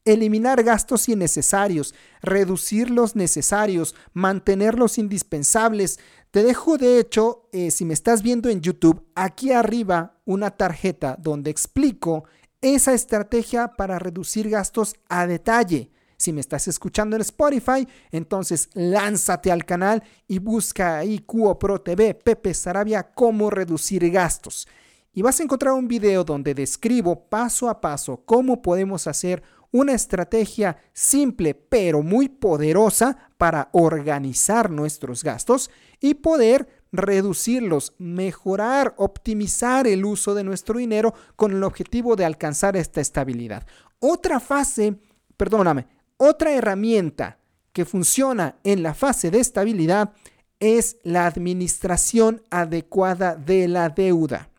eliminar 0.05 0.61
gastos 0.61 1.09
innecesarios, 1.09 1.95
reducir 2.21 2.91
los 2.91 3.15
necesarios, 3.15 3.95
mantener 4.13 4.77
los 4.77 4.99
indispensables. 4.99 5.99
Te 6.29 6.43
dejo, 6.43 6.77
de 6.77 6.99
hecho, 6.99 7.49
eh, 7.51 7.71
si 7.71 7.83
me 7.83 7.95
estás 7.95 8.21
viendo 8.21 8.49
en 8.49 8.61
YouTube, 8.61 9.07
aquí 9.15 9.51
arriba 9.51 10.21
una 10.25 10.51
tarjeta 10.51 11.17
donde 11.19 11.49
explico 11.49 12.25
esa 12.61 12.93
estrategia 12.93 13.69
para 13.69 13.97
reducir 13.97 14.51
gastos 14.51 14.95
a 15.09 15.25
detalle. 15.25 15.89
Si 16.21 16.31
me 16.31 16.41
estás 16.41 16.67
escuchando 16.67 17.15
en 17.15 17.23
Spotify, 17.23 17.87
entonces 18.11 18.69
lánzate 18.75 19.51
al 19.51 19.65
canal 19.65 20.03
y 20.27 20.37
busca 20.37 20.99
ahí 20.99 21.17
QO 21.17 21.57
Pro 21.57 21.81
TV, 21.81 22.13
Pepe 22.13 22.53
Sarabia, 22.53 23.11
cómo 23.11 23.49
reducir 23.49 24.07
gastos. 24.11 24.67
Y 25.13 25.23
vas 25.23 25.39
a 25.39 25.43
encontrar 25.43 25.73
un 25.73 25.87
video 25.87 26.23
donde 26.23 26.53
describo 26.53 27.27
paso 27.27 27.69
a 27.69 27.81
paso 27.81 28.21
cómo 28.23 28.61
podemos 28.61 29.07
hacer 29.07 29.41
una 29.71 29.93
estrategia 29.93 30.77
simple 30.93 31.55
pero 31.55 32.03
muy 32.03 32.29
poderosa 32.29 33.31
para 33.39 33.69
organizar 33.71 34.69
nuestros 34.69 35.23
gastos 35.23 35.71
y 35.99 36.13
poder 36.13 36.67
reducirlos, 36.91 37.95
mejorar, 37.97 38.93
optimizar 38.97 39.87
el 39.87 40.05
uso 40.05 40.35
de 40.35 40.43
nuestro 40.43 40.77
dinero 40.77 41.15
con 41.35 41.51
el 41.51 41.63
objetivo 41.63 42.15
de 42.15 42.25
alcanzar 42.25 42.77
esta 42.77 43.01
estabilidad. 43.01 43.65
Otra 43.99 44.39
fase, 44.39 44.99
perdóname, 45.35 45.87
otra 46.23 46.51
herramienta 46.53 47.39
que 47.73 47.83
funciona 47.83 48.59
en 48.63 48.83
la 48.83 48.93
fase 48.93 49.31
de 49.31 49.39
estabilidad 49.39 50.13
es 50.59 50.97
la 51.01 51.25
administración 51.25 52.43
adecuada 52.51 53.35
de 53.35 53.67
la 53.67 53.89
deuda. 53.89 54.51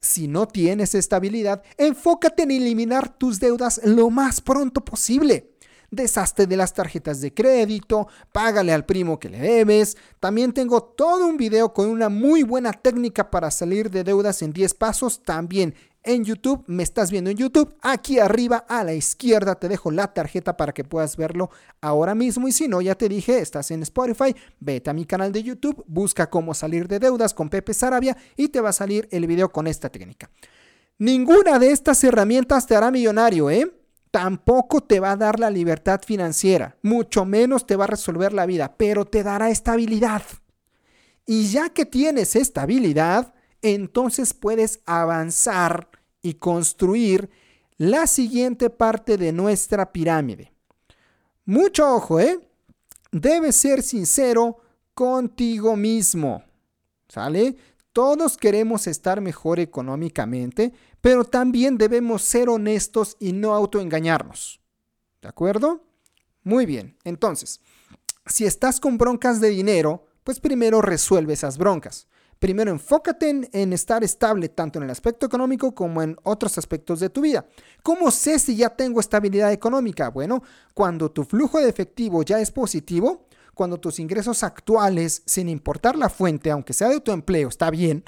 Si 0.00 0.28
no 0.28 0.46
tienes 0.46 0.94
estabilidad, 0.94 1.62
enfócate 1.78 2.42
en 2.42 2.50
eliminar 2.50 3.08
tus 3.16 3.40
deudas 3.40 3.80
lo 3.82 4.10
más 4.10 4.42
pronto 4.42 4.84
posible 4.84 5.54
deshazte 5.90 6.46
de 6.46 6.56
las 6.56 6.74
tarjetas 6.74 7.20
de 7.20 7.32
crédito, 7.32 8.08
págale 8.32 8.72
al 8.72 8.84
primo 8.84 9.18
que 9.18 9.28
le 9.28 9.38
debes. 9.38 9.96
También 10.20 10.52
tengo 10.52 10.82
todo 10.82 11.26
un 11.26 11.36
video 11.36 11.72
con 11.72 11.88
una 11.88 12.08
muy 12.08 12.42
buena 12.42 12.72
técnica 12.72 13.30
para 13.30 13.50
salir 13.50 13.90
de 13.90 14.04
deudas 14.04 14.42
en 14.42 14.52
10 14.52 14.74
pasos. 14.74 15.22
También 15.22 15.74
en 16.08 16.24
YouTube, 16.24 16.64
me 16.66 16.82
estás 16.82 17.10
viendo 17.10 17.28
en 17.28 17.36
YouTube, 17.36 17.76
aquí 17.82 18.18
arriba 18.18 18.64
a 18.66 18.82
la 18.82 18.94
izquierda 18.94 19.56
te 19.56 19.68
dejo 19.68 19.90
la 19.90 20.14
tarjeta 20.14 20.56
para 20.56 20.72
que 20.72 20.82
puedas 20.82 21.16
verlo 21.16 21.50
ahora 21.82 22.14
mismo 22.14 22.48
y 22.48 22.52
si 22.52 22.66
no, 22.66 22.80
ya 22.80 22.94
te 22.94 23.08
dije, 23.08 23.38
estás 23.38 23.70
en 23.70 23.82
Spotify, 23.82 24.34
vete 24.58 24.88
a 24.88 24.94
mi 24.94 25.04
canal 25.04 25.32
de 25.32 25.42
YouTube, 25.42 25.84
busca 25.86 26.30
cómo 26.30 26.54
salir 26.54 26.88
de 26.88 26.98
deudas 26.98 27.34
con 27.34 27.50
Pepe 27.50 27.74
Sarabia 27.74 28.16
y 28.36 28.48
te 28.48 28.60
va 28.60 28.70
a 28.70 28.72
salir 28.72 29.06
el 29.10 29.26
video 29.26 29.50
con 29.50 29.66
esta 29.66 29.90
técnica. 29.90 30.30
Ninguna 30.96 31.58
de 31.58 31.72
estas 31.72 32.02
herramientas 32.02 32.66
te 32.66 32.74
hará 32.74 32.90
millonario, 32.90 33.50
¿eh? 33.50 33.70
tampoco 34.10 34.80
te 34.80 35.00
va 35.00 35.12
a 35.12 35.16
dar 35.16 35.38
la 35.38 35.50
libertad 35.50 36.00
financiera, 36.04 36.76
mucho 36.82 37.26
menos 37.26 37.66
te 37.66 37.76
va 37.76 37.84
a 37.84 37.88
resolver 37.88 38.32
la 38.32 38.46
vida, 38.46 38.74
pero 38.76 39.04
te 39.04 39.22
dará 39.22 39.50
estabilidad. 39.50 40.22
Y 41.26 41.48
ya 41.48 41.68
que 41.68 41.84
tienes 41.84 42.34
estabilidad, 42.34 43.34
entonces 43.62 44.34
puedes 44.34 44.80
avanzar 44.86 45.87
y 46.22 46.34
construir 46.34 47.30
la 47.76 48.06
siguiente 48.06 48.70
parte 48.70 49.16
de 49.16 49.32
nuestra 49.32 49.92
pirámide. 49.92 50.52
Mucho 51.44 51.94
ojo, 51.94 52.20
¿eh? 52.20 52.38
Debes 53.12 53.56
ser 53.56 53.82
sincero 53.82 54.58
contigo 54.94 55.76
mismo. 55.76 56.42
¿Sale? 57.08 57.56
Todos 57.92 58.36
queremos 58.36 58.86
estar 58.86 59.20
mejor 59.20 59.60
económicamente, 59.60 60.72
pero 61.00 61.24
también 61.24 61.78
debemos 61.78 62.22
ser 62.22 62.48
honestos 62.48 63.16
y 63.18 63.32
no 63.32 63.54
autoengañarnos. 63.54 64.60
¿De 65.22 65.28
acuerdo? 65.28 65.82
Muy 66.42 66.66
bien, 66.66 66.96
entonces, 67.04 67.60
si 68.26 68.44
estás 68.44 68.78
con 68.78 68.98
broncas 68.98 69.40
de 69.40 69.48
dinero, 69.50 70.06
pues 70.22 70.40
primero 70.40 70.80
resuelve 70.82 71.32
esas 71.32 71.58
broncas. 71.58 72.08
Primero 72.38 72.70
enfócate 72.70 73.48
en, 73.52 73.72
estar 73.72 74.04
estable 74.04 74.48
tanto 74.48 74.78
en 74.78 74.84
el 74.84 74.90
aspecto 74.90 75.26
económico 75.26 75.74
como 75.74 76.02
en 76.02 76.16
otros 76.22 76.56
aspectos 76.56 77.00
de 77.00 77.10
tu 77.10 77.20
vida. 77.20 77.44
¿Cómo 77.82 78.12
sé 78.12 78.38
si 78.38 78.54
ya 78.54 78.70
tengo 78.70 79.00
estabilidad 79.00 79.52
económica? 79.52 80.10
Bueno, 80.10 80.42
cuando 80.72 81.10
tu 81.10 81.24
flujo 81.24 81.58
de 81.58 81.68
efectivo 81.68 82.22
ya 82.22 82.40
es 82.40 82.52
positivo, 82.52 83.26
cuando 83.54 83.80
tus 83.80 83.98
ingresos 83.98 84.44
actuales, 84.44 85.22
sin 85.26 85.48
importar 85.48 85.96
la 85.96 86.08
fuente, 86.08 86.52
aunque 86.52 86.72
sea 86.72 86.88
de 86.90 87.00
tu 87.00 87.10
empleo, 87.10 87.48
está 87.48 87.70
bien, 87.70 88.04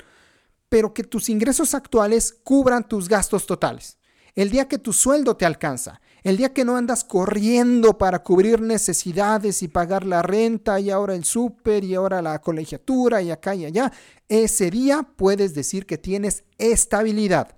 pero 0.68 0.94
que 0.94 1.02
tus 1.02 1.28
ingresos 1.28 1.74
actuales 1.74 2.36
cubran 2.44 2.86
tus 2.86 3.08
gastos 3.08 3.46
totales. 3.46 3.98
El 4.36 4.50
día 4.50 4.68
que 4.68 4.78
tu 4.78 4.92
sueldo 4.92 5.36
te 5.36 5.44
alcanza, 5.44 6.00
el 6.22 6.36
día 6.36 6.52
que 6.52 6.64
no 6.64 6.76
andas 6.76 7.04
corriendo 7.04 7.96
para 7.98 8.22
cubrir 8.22 8.60
necesidades 8.60 9.62
y 9.62 9.68
pagar 9.68 10.04
la 10.04 10.22
renta 10.22 10.80
y 10.80 10.90
ahora 10.90 11.14
el 11.14 11.24
súper 11.24 11.84
y 11.84 11.94
ahora 11.94 12.22
la 12.22 12.40
colegiatura 12.40 13.22
y 13.22 13.30
acá 13.30 13.54
y 13.54 13.64
allá, 13.64 13.92
ese 14.28 14.70
día 14.70 15.06
puedes 15.16 15.54
decir 15.54 15.86
que 15.86 15.98
tienes 15.98 16.44
estabilidad. 16.58 17.56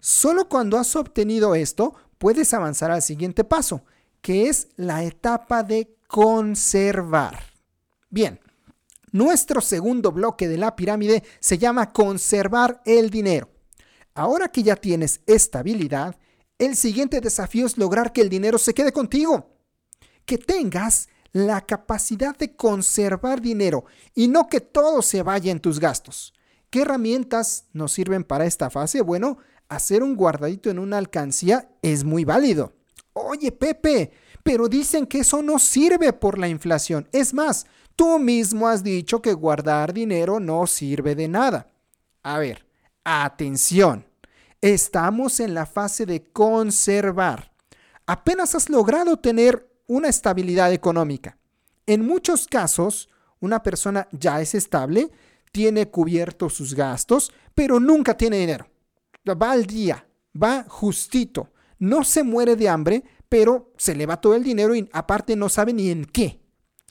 Solo 0.00 0.48
cuando 0.48 0.78
has 0.78 0.94
obtenido 0.96 1.54
esto 1.54 1.94
puedes 2.18 2.52
avanzar 2.52 2.90
al 2.90 3.02
siguiente 3.02 3.44
paso, 3.44 3.84
que 4.20 4.48
es 4.48 4.68
la 4.76 5.02
etapa 5.02 5.62
de 5.62 5.96
conservar. 6.06 7.38
Bien, 8.10 8.38
nuestro 9.12 9.60
segundo 9.60 10.12
bloque 10.12 10.48
de 10.48 10.58
la 10.58 10.76
pirámide 10.76 11.22
se 11.40 11.58
llama 11.58 11.92
conservar 11.92 12.82
el 12.84 13.10
dinero. 13.10 13.48
Ahora 14.14 14.48
que 14.48 14.62
ya 14.62 14.76
tienes 14.76 15.20
estabilidad, 15.26 16.16
el 16.58 16.76
siguiente 16.76 17.20
desafío 17.20 17.66
es 17.66 17.78
lograr 17.78 18.12
que 18.12 18.20
el 18.20 18.28
dinero 18.28 18.58
se 18.58 18.74
quede 18.74 18.92
contigo. 18.92 19.50
Que 20.24 20.38
tengas 20.38 21.08
la 21.32 21.60
capacidad 21.60 22.36
de 22.36 22.54
conservar 22.54 23.40
dinero 23.40 23.84
y 24.14 24.28
no 24.28 24.46
que 24.46 24.60
todo 24.60 25.02
se 25.02 25.22
vaya 25.22 25.50
en 25.50 25.60
tus 25.60 25.80
gastos. 25.80 26.32
¿Qué 26.70 26.82
herramientas 26.82 27.66
nos 27.72 27.92
sirven 27.92 28.24
para 28.24 28.46
esta 28.46 28.70
fase? 28.70 29.02
Bueno, 29.02 29.38
hacer 29.68 30.02
un 30.02 30.16
guardadito 30.16 30.70
en 30.70 30.78
una 30.78 30.98
alcancía 30.98 31.68
es 31.82 32.04
muy 32.04 32.24
válido. 32.24 32.72
Oye, 33.12 33.52
Pepe, 33.52 34.12
pero 34.42 34.68
dicen 34.68 35.06
que 35.06 35.20
eso 35.20 35.42
no 35.42 35.58
sirve 35.58 36.12
por 36.12 36.38
la 36.38 36.48
inflación. 36.48 37.08
Es 37.12 37.34
más, 37.34 37.66
tú 37.96 38.18
mismo 38.18 38.68
has 38.68 38.84
dicho 38.84 39.20
que 39.20 39.32
guardar 39.32 39.92
dinero 39.92 40.38
no 40.38 40.66
sirve 40.66 41.14
de 41.14 41.28
nada. 41.28 41.68
A 42.22 42.38
ver, 42.38 42.66
atención. 43.04 44.06
Estamos 44.64 45.40
en 45.40 45.52
la 45.52 45.66
fase 45.66 46.06
de 46.06 46.24
conservar. 46.24 47.52
Apenas 48.06 48.54
has 48.54 48.70
logrado 48.70 49.18
tener 49.18 49.70
una 49.86 50.08
estabilidad 50.08 50.72
económica. 50.72 51.36
En 51.84 52.06
muchos 52.06 52.46
casos, 52.46 53.10
una 53.40 53.62
persona 53.62 54.08
ya 54.10 54.40
es 54.40 54.54
estable, 54.54 55.10
tiene 55.52 55.90
cubiertos 55.90 56.54
sus 56.54 56.72
gastos, 56.72 57.30
pero 57.54 57.78
nunca 57.78 58.16
tiene 58.16 58.38
dinero. 58.38 58.66
Va 59.28 59.50
al 59.52 59.66
día, 59.66 60.08
va 60.34 60.64
justito, 60.66 61.52
no 61.78 62.02
se 62.02 62.22
muere 62.22 62.56
de 62.56 62.70
hambre, 62.70 63.04
pero 63.28 63.70
se 63.76 63.94
le 63.94 64.06
va 64.06 64.18
todo 64.18 64.34
el 64.34 64.44
dinero 64.44 64.74
y 64.74 64.88
aparte 64.94 65.36
no 65.36 65.50
sabe 65.50 65.74
ni 65.74 65.90
en 65.90 66.06
qué. 66.06 66.40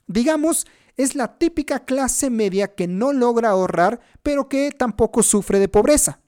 Digamos, 0.05 0.67
es 0.95 1.15
la 1.15 1.39
típica 1.39 1.85
clase 1.85 2.29
media 2.29 2.75
que 2.75 2.87
no 2.87 3.13
logra 3.13 3.49
ahorrar, 3.49 3.99
pero 4.21 4.47
que 4.47 4.69
tampoco 4.69 5.23
sufre 5.23 5.57
de 5.57 5.69
pobreza. 5.69 6.19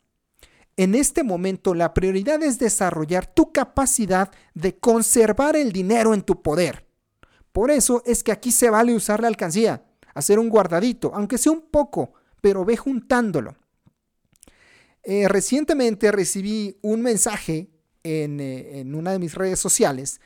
En 0.78 0.94
este 0.94 1.24
momento 1.24 1.74
la 1.74 1.94
prioridad 1.94 2.44
es 2.44 2.60
desarrollar 2.60 3.34
tu 3.34 3.54
capacidad 3.54 4.32
de 4.54 4.78
conservar 4.78 5.56
el 5.56 5.72
dinero 5.72 6.14
en 6.14 6.22
tu 6.22 6.42
poder. 6.42 6.86
Por 7.54 7.72
eso 7.72 8.04
es 8.06 8.24
que 8.24 8.34
aquí 8.34 8.52
se 8.52 8.70
vale 8.70 8.94
usar 8.94 9.22
la 9.22 9.30
alcancía, 9.30 9.86
hacer 10.14 10.40
un 10.40 10.50
guardadito, 10.50 11.12
aunque 11.14 11.38
sea 11.38 11.54
un 11.54 11.62
poco, 11.62 12.14
pero 12.42 12.66
ve 12.66 12.76
juntándolo. 12.76 13.56
Eh, 15.04 15.28
recientemente 15.30 16.12
recibí 16.12 16.78
un 16.82 17.02
mensaje 17.02 17.70
eh, 18.04 18.72
en, 18.74 18.96
una 18.96 19.12
de 19.12 19.20
mis 19.20 19.36
redes 19.36 19.60
sociales 19.60 20.20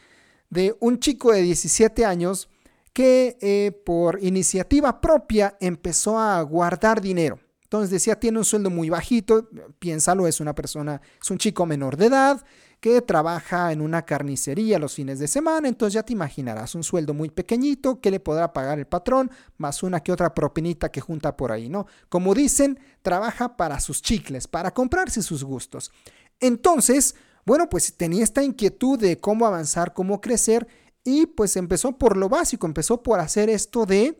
de 0.49 0.75
un 0.79 0.99
chico 0.99 1.31
de 1.31 1.41
17 1.43 2.05
años 2.05 2.49
que 2.93 3.37
eh, 3.41 3.71
por 3.85 4.23
iniciativa 4.23 4.99
propia 4.99 5.55
empezó 5.59 6.17
a 6.17 6.41
guardar 6.41 7.01
dinero. 7.01 7.39
Entonces 7.69 7.91
decía, 7.91 8.19
tiene 8.19 8.39
un 8.39 8.45
sueldo 8.45 8.71
muy 8.71 8.89
bajito, 8.89 9.47
piénsalo, 9.77 10.25
es 10.25 10.39
una 10.39 10.55
persona, 10.55 11.01
es 11.21 11.29
un 11.29 11.38
chico 11.38 11.67
menor 11.67 11.97
de 11.97 12.07
edad 12.07 12.43
que 12.79 12.99
trabaja 13.03 13.71
en 13.71 13.81
una 13.81 14.07
carnicería 14.07 14.79
los 14.79 14.95
fines 14.95 15.19
de 15.19 15.27
semana, 15.27 15.67
entonces 15.67 15.93
ya 15.93 16.01
te 16.01 16.13
imaginarás 16.13 16.73
un 16.73 16.81
sueldo 16.81 17.13
muy 17.13 17.29
pequeñito 17.29 18.01
que 18.01 18.09
le 18.09 18.19
podrá 18.19 18.53
pagar 18.53 18.79
el 18.79 18.88
patrón, 18.88 19.29
más 19.57 19.83
una 19.83 19.99
que 19.99 20.11
otra 20.11 20.33
propinita 20.33 20.91
que 20.91 20.99
junta 20.99 21.38
por 21.38 21.51
ahí, 21.51 21.69
¿no? 21.69 21.85
Como 22.09 22.33
dicen, 22.33 22.79
trabaja 23.03 23.55
para 23.55 23.79
sus 23.79 24.01
chicles, 24.01 24.47
para 24.47 24.73
comprarse 24.73 25.21
sus 25.21 25.43
gustos. 25.43 25.91
Entonces, 26.39 27.13
bueno, 27.45 27.69
pues 27.69 27.95
tenía 27.95 28.23
esta 28.23 28.41
inquietud 28.41 28.97
de 28.97 29.19
cómo 29.19 29.45
avanzar, 29.45 29.93
cómo 29.93 30.21
crecer 30.21 30.67
y 31.03 31.27
pues 31.27 31.55
empezó 31.55 31.99
por 31.99 32.17
lo 32.17 32.29
básico, 32.29 32.65
empezó 32.65 33.03
por 33.03 33.19
hacer 33.19 33.47
esto 33.47 33.85
de 33.85 34.19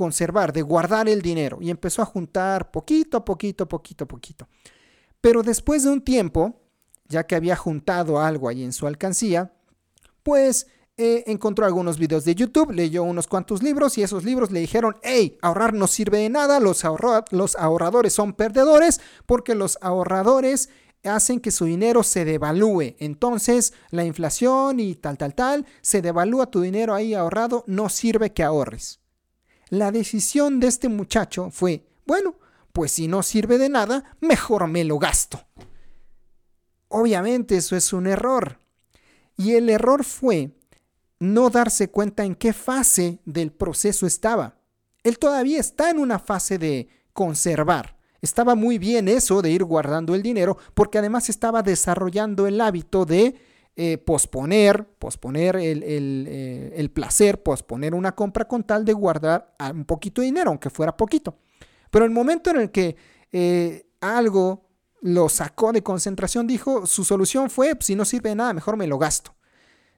conservar, 0.00 0.54
de 0.54 0.62
guardar 0.62 1.10
el 1.10 1.20
dinero 1.20 1.58
y 1.60 1.68
empezó 1.68 2.00
a 2.00 2.06
juntar 2.06 2.70
poquito 2.70 3.18
a 3.18 3.22
poquito, 3.22 3.68
poquito 3.68 4.04
a 4.04 4.08
poquito. 4.08 4.48
Pero 5.20 5.42
después 5.42 5.82
de 5.82 5.90
un 5.90 6.00
tiempo, 6.00 6.58
ya 7.06 7.26
que 7.26 7.34
había 7.34 7.54
juntado 7.54 8.18
algo 8.18 8.48
ahí 8.48 8.64
en 8.64 8.72
su 8.72 8.86
alcancía, 8.86 9.52
pues 10.22 10.68
eh, 10.96 11.24
encontró 11.26 11.66
algunos 11.66 11.98
videos 11.98 12.24
de 12.24 12.34
YouTube, 12.34 12.72
leyó 12.72 13.02
unos 13.02 13.26
cuantos 13.26 13.62
libros 13.62 13.98
y 13.98 14.02
esos 14.02 14.24
libros 14.24 14.50
le 14.50 14.60
dijeron, 14.60 14.96
hey, 15.02 15.36
ahorrar 15.42 15.74
no 15.74 15.86
sirve 15.86 16.16
de 16.16 16.30
nada, 16.30 16.60
los, 16.60 16.82
los 17.30 17.56
ahorradores 17.56 18.14
son 18.14 18.32
perdedores 18.32 19.02
porque 19.26 19.54
los 19.54 19.76
ahorradores 19.82 20.70
hacen 21.04 21.40
que 21.40 21.50
su 21.50 21.66
dinero 21.66 22.02
se 22.04 22.24
devalúe. 22.24 22.96
Entonces, 23.00 23.74
la 23.90 24.06
inflación 24.06 24.80
y 24.80 24.94
tal, 24.94 25.18
tal, 25.18 25.34
tal, 25.34 25.66
se 25.82 26.00
devalúa 26.00 26.50
tu 26.50 26.62
dinero 26.62 26.94
ahí 26.94 27.12
ahorrado, 27.12 27.64
no 27.66 27.90
sirve 27.90 28.32
que 28.32 28.42
ahorres. 28.42 28.99
La 29.70 29.92
decisión 29.92 30.58
de 30.58 30.66
este 30.66 30.88
muchacho 30.88 31.50
fue, 31.50 31.86
bueno, 32.04 32.34
pues 32.72 32.90
si 32.90 33.06
no 33.06 33.22
sirve 33.22 33.56
de 33.56 33.68
nada, 33.68 34.16
mejor 34.20 34.66
me 34.66 34.84
lo 34.84 34.98
gasto. 34.98 35.44
Obviamente 36.88 37.56
eso 37.56 37.76
es 37.76 37.92
un 37.92 38.08
error. 38.08 38.58
Y 39.36 39.52
el 39.52 39.70
error 39.70 40.04
fue 40.04 40.50
no 41.20 41.50
darse 41.50 41.88
cuenta 41.88 42.24
en 42.24 42.34
qué 42.34 42.52
fase 42.52 43.20
del 43.24 43.52
proceso 43.52 44.06
estaba. 44.06 44.56
Él 45.04 45.18
todavía 45.20 45.60
está 45.60 45.90
en 45.90 46.00
una 46.00 46.18
fase 46.18 46.58
de 46.58 46.88
conservar. 47.12 47.96
Estaba 48.20 48.56
muy 48.56 48.76
bien 48.78 49.06
eso 49.06 49.40
de 49.40 49.50
ir 49.50 49.62
guardando 49.64 50.16
el 50.16 50.22
dinero 50.22 50.58
porque 50.74 50.98
además 50.98 51.28
estaba 51.28 51.62
desarrollando 51.62 52.46
el 52.48 52.60
hábito 52.60 53.06
de 53.06 53.36
eh, 53.82 53.96
posponer, 53.96 54.84
posponer 54.98 55.56
el, 55.56 55.82
eh, 56.28 56.74
el, 56.76 56.90
placer, 56.90 57.42
posponer 57.42 57.94
una 57.94 58.14
compra 58.14 58.46
con 58.46 58.62
tal 58.62 58.84
de 58.84 58.92
guardar 58.92 59.54
un 59.72 59.86
poquito 59.86 60.20
de 60.20 60.26
dinero, 60.26 60.50
aunque 60.50 60.68
fuera 60.68 60.94
poquito. 60.94 61.38
Pero 61.90 62.04
el 62.04 62.10
momento 62.10 62.50
en 62.50 62.58
el 62.58 62.70
que 62.70 62.96
eh, 63.32 63.86
algo 64.02 64.68
lo 65.00 65.30
sacó 65.30 65.72
de 65.72 65.82
concentración, 65.82 66.46
dijo, 66.46 66.84
su 66.84 67.04
solución 67.04 67.48
fue, 67.48 67.74
si 67.80 67.94
no 67.96 68.04
sirve 68.04 68.28
de 68.28 68.34
nada, 68.34 68.52
mejor 68.52 68.76
me 68.76 68.86
lo 68.86 68.98
gasto 68.98 69.34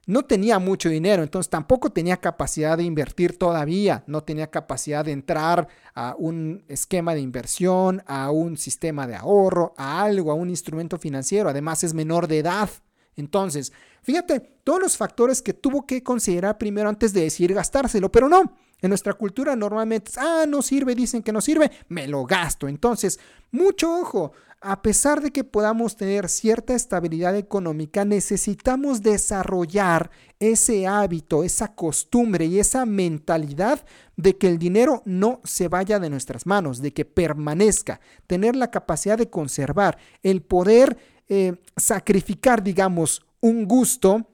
no 0.07 0.25
tenía 0.25 0.59
mucho 0.59 0.89
dinero, 0.89 1.23
entonces 1.23 1.49
tampoco 1.49 1.91
tenía 1.91 2.17
capacidad 2.17 2.77
de 2.77 2.83
invertir 2.83 3.39
todavía, 3.39 4.03
no 4.07 4.25
tenía 4.25 4.51
capacidad 4.51 5.05
de 5.05 5.13
entrar 5.13 5.69
a 5.95 6.17
un 6.19 6.65
esquema 6.69 7.15
de 7.15 7.21
inversión, 7.21 8.03
a 8.07 8.31
un 8.31 8.57
sistema 8.57 9.07
de 9.07 9.15
ahorro, 9.15 9.75
a 9.77 10.03
algo, 10.03 10.33
a 10.33 10.35
un 10.35 10.51
instrumento 10.51 10.99
financiero. 10.99 11.49
Además 11.49 11.85
es 11.85 11.95
menor 11.95 12.27
de 12.27 12.41
edad. 12.41 12.69
Entonces, 13.17 13.73
fíjate, 14.03 14.41
todos 14.65 14.81
los 14.81 14.97
factores 14.97 15.43
que 15.43 15.55
tuvo 15.55 15.87
que 15.87 16.03
considerar 16.03 16.59
primero 16.59 16.89
antes 16.89 17.13
de 17.13 17.23
decidir 17.23 17.55
gastárselo, 17.55 18.11
pero 18.11 18.29
no. 18.29 18.57
En 18.81 18.89
nuestra 18.89 19.15
cultura 19.15 19.55
normalmente 19.55 20.11
es, 20.11 20.19
ah, 20.19 20.45
no 20.49 20.61
sirve, 20.61 20.95
dicen 20.95 21.23
que 21.23 21.33
no 21.33 21.41
sirve, 21.41 21.71
me 21.89 22.09
lo 22.09 22.25
gasto. 22.25 22.67
Entonces, 22.67 23.21
mucho 23.53 23.95
ojo, 24.01 24.33
a 24.61 24.81
pesar 24.81 25.21
de 25.21 25.33
que 25.33 25.45
podamos 25.45 25.97
tener 25.97 26.29
cierta 26.29 26.75
estabilidad 26.75 27.37
económica, 27.37 28.05
necesitamos 28.05 29.03
desarrollar 29.03 30.11
ese 30.39 30.87
hábito, 30.87 31.43
esa 31.43 31.75
costumbre 31.75 32.47
y 32.47 32.61
esa 32.61 32.87
mentalidad 32.87 33.85
de 34.17 34.37
que 34.37 34.49
el 34.49 34.59
dinero 34.59 35.03
no 35.05 35.41
se 35.45 35.69
vaya 35.69 35.99
de 35.99 36.11
nuestras 36.11 36.47
manos, 36.47 36.81
de 36.81 36.93
que 36.93 37.05
permanezca, 37.05 38.01
tener 38.27 38.55
la 38.55 38.71
capacidad 38.71 39.19
de 39.19 39.31
conservar, 39.31 39.99
el 40.23 40.43
poder 40.43 40.97
eh, 41.35 41.55
sacrificar, 41.79 42.63
digamos, 42.63 43.25
un 43.41 43.67
gusto 43.67 44.29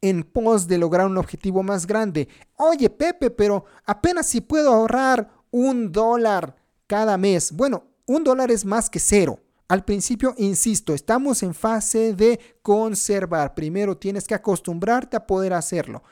en 0.00 0.22
pos 0.22 0.66
de 0.66 0.78
lograr 0.78 1.06
un 1.06 1.18
objetivo 1.18 1.62
más 1.62 1.86
grande. 1.86 2.28
Oye, 2.56 2.88
Pepe, 2.88 3.28
pero 3.28 3.66
apenas 3.84 4.24
si 4.24 4.40
puedo 4.40 4.72
ahorrar 4.72 5.28
un 5.50 5.92
dólar 5.92 6.56
cada 6.86 7.18
mes. 7.18 7.52
Bueno, 7.52 7.84
un 8.06 8.24
dólar 8.24 8.50
es 8.50 8.64
más 8.64 8.88
que 8.88 8.98
cero. 8.98 9.38
Al 9.68 9.84
principio, 9.84 10.34
insisto, 10.38 10.94
estamos 10.94 11.42
en 11.42 11.52
fase 11.52 12.14
de 12.14 12.40
conservar. 12.62 13.54
Primero 13.54 13.98
tienes 13.98 14.26
que 14.26 14.34
acostumbrarte 14.34 15.18
a 15.18 15.26
poder 15.26 15.52
hacerlo. 15.52 16.02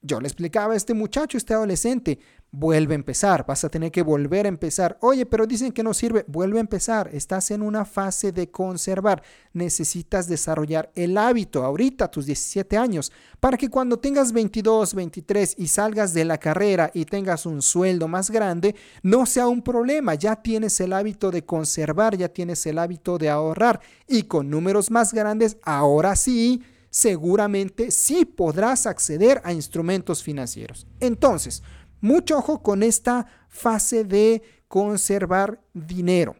Yo 0.00 0.20
le 0.20 0.28
explicaba 0.28 0.74
a 0.74 0.76
este 0.76 0.94
muchacho, 0.94 1.36
este 1.36 1.54
adolescente, 1.54 2.20
vuelve 2.50 2.94
a 2.94 2.96
empezar, 2.96 3.44
vas 3.46 3.64
a 3.64 3.68
tener 3.68 3.90
que 3.90 4.02
volver 4.02 4.46
a 4.46 4.48
empezar. 4.48 4.96
Oye, 5.00 5.26
pero 5.26 5.46
dicen 5.46 5.72
que 5.72 5.82
no 5.82 5.92
sirve, 5.92 6.24
vuelve 6.26 6.58
a 6.58 6.60
empezar. 6.60 7.10
Estás 7.12 7.50
en 7.50 7.62
una 7.62 7.84
fase 7.84 8.32
de 8.32 8.50
conservar. 8.50 9.22
Necesitas 9.52 10.26
desarrollar 10.28 10.90
el 10.94 11.18
hábito 11.18 11.64
ahorita, 11.64 12.10
tus 12.10 12.26
17 12.26 12.76
años, 12.76 13.12
para 13.40 13.56
que 13.56 13.68
cuando 13.68 13.98
tengas 13.98 14.32
22, 14.32 14.94
23 14.94 15.54
y 15.58 15.68
salgas 15.68 16.14
de 16.14 16.24
la 16.24 16.38
carrera 16.38 16.90
y 16.94 17.04
tengas 17.04 17.46
un 17.46 17.60
sueldo 17.60 18.08
más 18.08 18.30
grande, 18.30 18.74
no 19.02 19.26
sea 19.26 19.48
un 19.48 19.62
problema. 19.62 20.14
Ya 20.14 20.36
tienes 20.36 20.80
el 20.80 20.92
hábito 20.92 21.30
de 21.30 21.44
conservar, 21.44 22.16
ya 22.16 22.28
tienes 22.28 22.64
el 22.66 22.78
hábito 22.78 23.18
de 23.18 23.28
ahorrar 23.28 23.80
y 24.06 24.22
con 24.22 24.48
números 24.48 24.90
más 24.90 25.12
grandes, 25.12 25.58
ahora 25.62 26.16
sí 26.16 26.62
seguramente 26.96 27.90
sí 27.90 28.24
podrás 28.24 28.86
acceder 28.86 29.42
a 29.44 29.52
instrumentos 29.52 30.22
financieros. 30.22 30.86
Entonces, 30.98 31.62
mucho 32.00 32.38
ojo 32.38 32.62
con 32.62 32.82
esta 32.82 33.26
fase 33.48 34.04
de 34.04 34.42
conservar 34.68 35.60
dinero. 35.72 36.36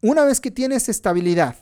Una 0.00 0.24
vez 0.24 0.40
que 0.40 0.50
tienes 0.50 0.88
estabilidad 0.88 1.56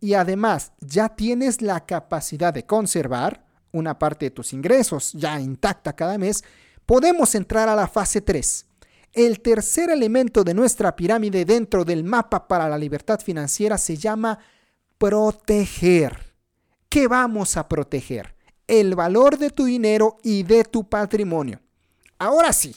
y 0.00 0.14
además 0.14 0.72
ya 0.80 1.08
tienes 1.08 1.62
la 1.62 1.84
capacidad 1.86 2.52
de 2.52 2.66
conservar 2.66 3.44
una 3.72 3.98
parte 3.98 4.26
de 4.26 4.30
tus 4.30 4.52
ingresos 4.52 5.12
ya 5.12 5.40
intacta 5.40 5.94
cada 5.94 6.16
mes, 6.16 6.44
podemos 6.86 7.34
entrar 7.34 7.68
a 7.68 7.74
la 7.74 7.88
fase 7.88 8.20
3. 8.20 8.66
El 9.12 9.40
tercer 9.40 9.90
elemento 9.90 10.44
de 10.44 10.54
nuestra 10.54 10.94
pirámide 10.94 11.44
dentro 11.44 11.84
del 11.84 12.04
mapa 12.04 12.48
para 12.48 12.68
la 12.68 12.78
libertad 12.78 13.20
financiera 13.20 13.78
se 13.78 13.96
llama 13.96 14.38
proteger. 14.98 16.34
¿Qué 16.88 17.08
vamos 17.08 17.56
a 17.56 17.68
proteger? 17.68 18.34
El 18.66 18.94
valor 18.94 19.38
de 19.38 19.50
tu 19.50 19.64
dinero 19.64 20.16
y 20.22 20.42
de 20.44 20.64
tu 20.64 20.88
patrimonio. 20.88 21.60
Ahora 22.18 22.52
sí, 22.52 22.74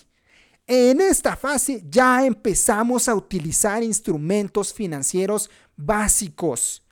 en 0.65 1.00
esta 1.00 1.36
fase 1.36 1.84
ya 1.89 2.26
empezamos 2.26 3.08
a 3.08 3.15
utilizar 3.15 3.84
instrumentos 3.84 4.73
financieros 4.73 5.50
básicos. 5.76 6.84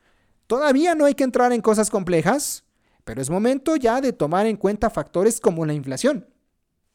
Todavía 0.48 0.96
no 0.96 1.06
hay 1.06 1.16
que 1.16 1.24
entrar 1.24 1.52
en 1.52 1.62
cosas 1.62 1.90
complejas, 1.90 2.64
pero 3.04 3.22
es 3.22 3.30
momento 3.30 3.76
ya 3.76 4.00
de 4.00 4.14
tomar 4.14 4.46
en 4.46 4.58
cuenta 4.58 4.90
factores 4.90 5.40
como 5.40 5.66
la 5.66 5.74
inflación. 5.74 6.28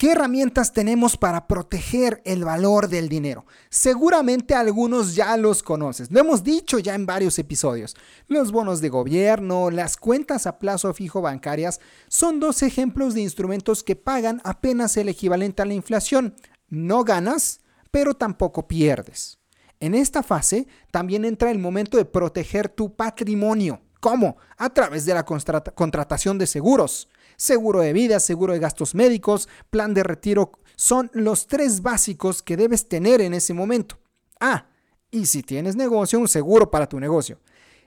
¿Qué 0.01 0.13
herramientas 0.13 0.73
tenemos 0.73 1.19
para 1.19 1.47
proteger 1.47 2.23
el 2.25 2.43
valor 2.43 2.89
del 2.89 3.11
dinero? 3.11 3.45
Seguramente 3.69 4.55
algunos 4.55 5.15
ya 5.15 5.37
los 5.37 5.63
conoces. 5.63 6.11
Lo 6.11 6.21
hemos 6.21 6.43
dicho 6.43 6.79
ya 6.79 6.95
en 6.95 7.05
varios 7.05 7.39
episodios. 7.39 7.95
Los 8.27 8.51
bonos 8.51 8.81
de 8.81 8.89
gobierno, 8.89 9.71
las 9.71 9.99
cuentas 9.99 10.47
a 10.47 10.59
plazo 10.59 10.95
fijo 10.95 11.21
bancarias 11.21 11.81
son 12.09 12.41
dos 12.41 12.63
ejemplos 12.63 13.13
de 13.13 13.21
instrumentos 13.21 13.83
que 13.83 13.95
pagan 13.95 14.41
apenas 14.43 14.97
el 14.97 15.11
equivalente 15.11 15.61
a 15.61 15.67
la 15.67 15.75
inflación. 15.75 16.35
No 16.71 17.05
ganas, 17.05 17.61
pero 17.91 18.15
tampoco 18.15 18.67
pierdes. 18.67 19.39
En 19.81 19.95
esta 19.95 20.23
fase 20.23 20.67
también 20.91 21.27
entra 21.27 21.51
el 21.51 21.59
momento 21.59 21.99
de 21.99 22.07
proteger 22.07 22.71
tu 22.71 22.97
patrimonio. 22.97 23.83
¿Cómo? 24.01 24.39
A 24.57 24.71
través 24.71 25.05
de 25.05 25.13
la 25.13 25.27
contratación 25.27 26.39
de 26.39 26.47
seguros 26.47 27.11
seguro 27.41 27.81
de 27.81 27.95
vida, 27.95 28.21
seguro 28.21 28.53
de 28.53 28.59
gastos 28.59 28.95
médicos, 28.95 29.49
plan 29.71 29.95
de 29.95 30.03
retiro, 30.03 30.53
son 30.77 31.11
los 31.15 31.47
tres 31.47 31.81
básicos 31.81 32.43
que 32.43 32.57
debes 32.57 32.87
tener 32.87 33.23
en 33.23 33.33
ese 33.33 33.55
momento. 33.55 33.99
Ah, 34.39 34.67
y 35.11 35.25
si 35.25 35.43
tienes 35.43 35.75
negocio, 35.75 36.19
un 36.19 36.29
seguro 36.29 36.71
para 36.71 36.87
tu 36.87 37.01
negocio. 37.01 37.39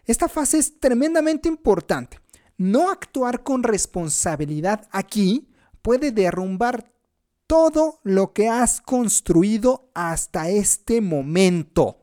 Esta 0.06 0.28
fase 0.28 0.58
es 0.58 0.80
tremendamente 0.80 1.48
importante. 1.48 2.20
No 2.58 2.90
actuar 2.90 3.44
con 3.44 3.62
responsabilidad 3.62 4.88
aquí 4.92 5.48
puede 5.84 6.12
derrumbar 6.12 6.92
todo 7.46 8.00
lo 8.04 8.34
que 8.34 8.50
has 8.50 8.82
construido 8.82 9.92
hasta 9.94 10.50
este 10.50 11.00
momento. 11.00 12.00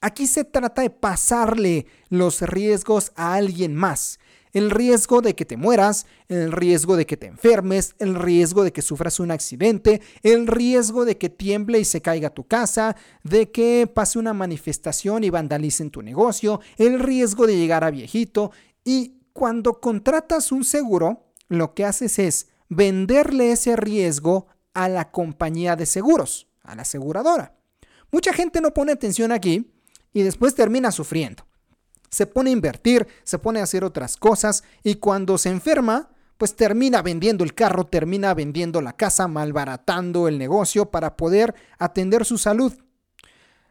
Aquí 0.00 0.28
se 0.28 0.44
trata 0.44 0.82
de 0.82 0.90
pasarle 0.90 1.86
los 2.08 2.40
riesgos 2.42 3.10
a 3.16 3.34
alguien 3.34 3.74
más 3.74 4.20
el 4.52 4.70
riesgo 4.70 5.22
de 5.22 5.34
que 5.34 5.44
te 5.44 5.56
mueras, 5.56 6.06
el 6.28 6.52
riesgo 6.52 6.96
de 6.96 7.06
que 7.06 7.16
te 7.16 7.26
enfermes, 7.26 7.94
el 7.98 8.14
riesgo 8.14 8.64
de 8.64 8.72
que 8.72 8.82
sufras 8.82 9.20
un 9.20 9.30
accidente, 9.30 10.02
el 10.22 10.46
riesgo 10.46 11.04
de 11.04 11.18
que 11.18 11.30
tiemble 11.30 11.80
y 11.80 11.84
se 11.84 12.02
caiga 12.02 12.30
tu 12.30 12.44
casa, 12.46 12.96
de 13.24 13.50
que 13.50 13.90
pase 13.92 14.18
una 14.18 14.34
manifestación 14.34 15.24
y 15.24 15.30
vandalicen 15.30 15.90
tu 15.90 16.02
negocio, 16.02 16.60
el 16.76 17.00
riesgo 17.00 17.46
de 17.46 17.56
llegar 17.56 17.84
a 17.84 17.90
viejito. 17.90 18.52
Y 18.84 19.22
cuando 19.32 19.80
contratas 19.80 20.52
un 20.52 20.64
seguro, 20.64 21.32
lo 21.48 21.74
que 21.74 21.84
haces 21.84 22.18
es 22.18 22.48
venderle 22.68 23.52
ese 23.52 23.76
riesgo 23.76 24.46
a 24.74 24.88
la 24.88 25.10
compañía 25.10 25.76
de 25.76 25.86
seguros, 25.86 26.48
a 26.62 26.74
la 26.74 26.82
aseguradora. 26.82 27.56
Mucha 28.10 28.32
gente 28.32 28.60
no 28.60 28.74
pone 28.74 28.92
atención 28.92 29.32
aquí 29.32 29.72
y 30.12 30.22
después 30.22 30.54
termina 30.54 30.90
sufriendo 30.92 31.44
se 32.12 32.26
pone 32.26 32.50
a 32.50 32.52
invertir, 32.52 33.08
se 33.24 33.38
pone 33.38 33.58
a 33.58 33.62
hacer 33.64 33.82
otras 33.82 34.16
cosas 34.16 34.62
y 34.84 34.96
cuando 34.96 35.38
se 35.38 35.48
enferma, 35.48 36.10
pues 36.36 36.54
termina 36.54 37.00
vendiendo 37.00 37.42
el 37.42 37.54
carro, 37.54 37.86
termina 37.86 38.34
vendiendo 38.34 38.82
la 38.82 38.92
casa, 38.92 39.28
malbaratando 39.28 40.28
el 40.28 40.38
negocio 40.38 40.90
para 40.90 41.16
poder 41.16 41.54
atender 41.78 42.26
su 42.26 42.36
salud. 42.36 42.74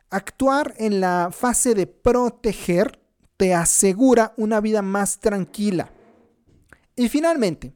Actuar 0.10 0.74
en 0.78 1.00
la 1.00 1.30
fase 1.32 1.76
de 1.76 1.86
proteger 1.86 3.00
te 3.38 3.54
asegura 3.54 4.34
una 4.38 4.60
vida 4.60 4.82
más 4.82 5.20
tranquila. 5.20 5.92
Y 6.96 7.10
finalmente, 7.10 7.74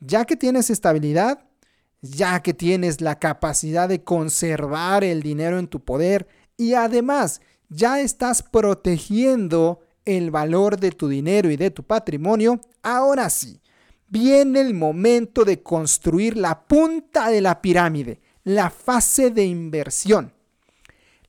ya 0.00 0.26
que 0.26 0.36
tienes 0.36 0.68
estabilidad, 0.68 1.46
ya 2.02 2.42
que 2.42 2.52
tienes 2.52 3.00
la 3.00 3.18
capacidad 3.18 3.88
de 3.88 4.04
conservar 4.04 5.02
el 5.02 5.22
dinero 5.22 5.58
en 5.58 5.66
tu 5.66 5.80
poder 5.80 6.28
y 6.58 6.74
además 6.74 7.40
ya 7.70 8.00
estás 8.00 8.42
protegiendo 8.42 9.80
el 10.04 10.30
valor 10.30 10.78
de 10.78 10.90
tu 10.90 11.08
dinero 11.08 11.50
y 11.50 11.56
de 11.56 11.70
tu 11.70 11.82
patrimonio, 11.82 12.60
ahora 12.82 13.30
sí, 13.30 13.60
viene 14.08 14.60
el 14.60 14.74
momento 14.74 15.44
de 15.44 15.62
construir 15.62 16.36
la 16.36 16.66
punta 16.66 17.30
de 17.30 17.40
la 17.40 17.60
pirámide, 17.60 18.20
la 18.44 18.70
fase 18.70 19.30
de 19.30 19.44
inversión. 19.44 20.32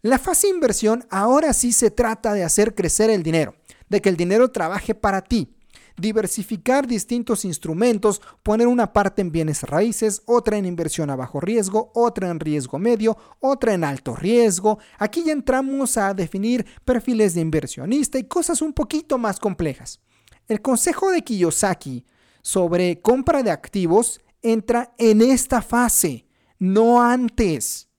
La 0.01 0.19
fase 0.19 0.47
de 0.47 0.53
inversión 0.53 1.05
ahora 1.09 1.53
sí 1.53 1.71
se 1.71 1.89
trata 1.89 2.33
de 2.33 2.43
hacer 2.43 2.75
crecer 2.75 3.09
el 3.09 3.23
dinero, 3.23 3.55
de 3.89 4.01
que 4.01 4.09
el 4.09 4.17
dinero 4.17 4.51
trabaje 4.51 4.93
para 4.93 5.21
ti, 5.21 5.54
diversificar 5.97 6.87
distintos 6.87 7.45
instrumentos, 7.45 8.21
poner 8.43 8.67
una 8.67 8.93
parte 8.93 9.21
en 9.21 9.31
bienes 9.31 9.63
raíces, 9.63 10.21
otra 10.25 10.57
en 10.57 10.65
inversión 10.65 11.09
a 11.09 11.15
bajo 11.15 11.39
riesgo, 11.39 11.91
otra 11.93 12.29
en 12.29 12.39
riesgo 12.39 12.79
medio, 12.79 13.17
otra 13.39 13.73
en 13.73 13.83
alto 13.83 14.15
riesgo. 14.15 14.79
Aquí 14.97 15.23
ya 15.25 15.31
entramos 15.31 15.97
a 15.97 16.13
definir 16.13 16.65
perfiles 16.83 17.33
de 17.33 17.41
inversionista 17.41 18.19
y 18.19 18.25
cosas 18.25 18.61
un 18.61 18.73
poquito 18.73 19.17
más 19.17 19.39
complejas. 19.39 19.99
El 20.47 20.61
consejo 20.61 21.11
de 21.11 21.23
Kiyosaki 21.23 22.05
sobre 22.41 23.01
compra 23.01 23.41
de 23.41 23.51
activos 23.51 24.21
entra 24.41 24.93
en 24.97 25.21
esta 25.21 25.61
fase, 25.61 26.27
no 26.59 27.01
antes. 27.01 27.89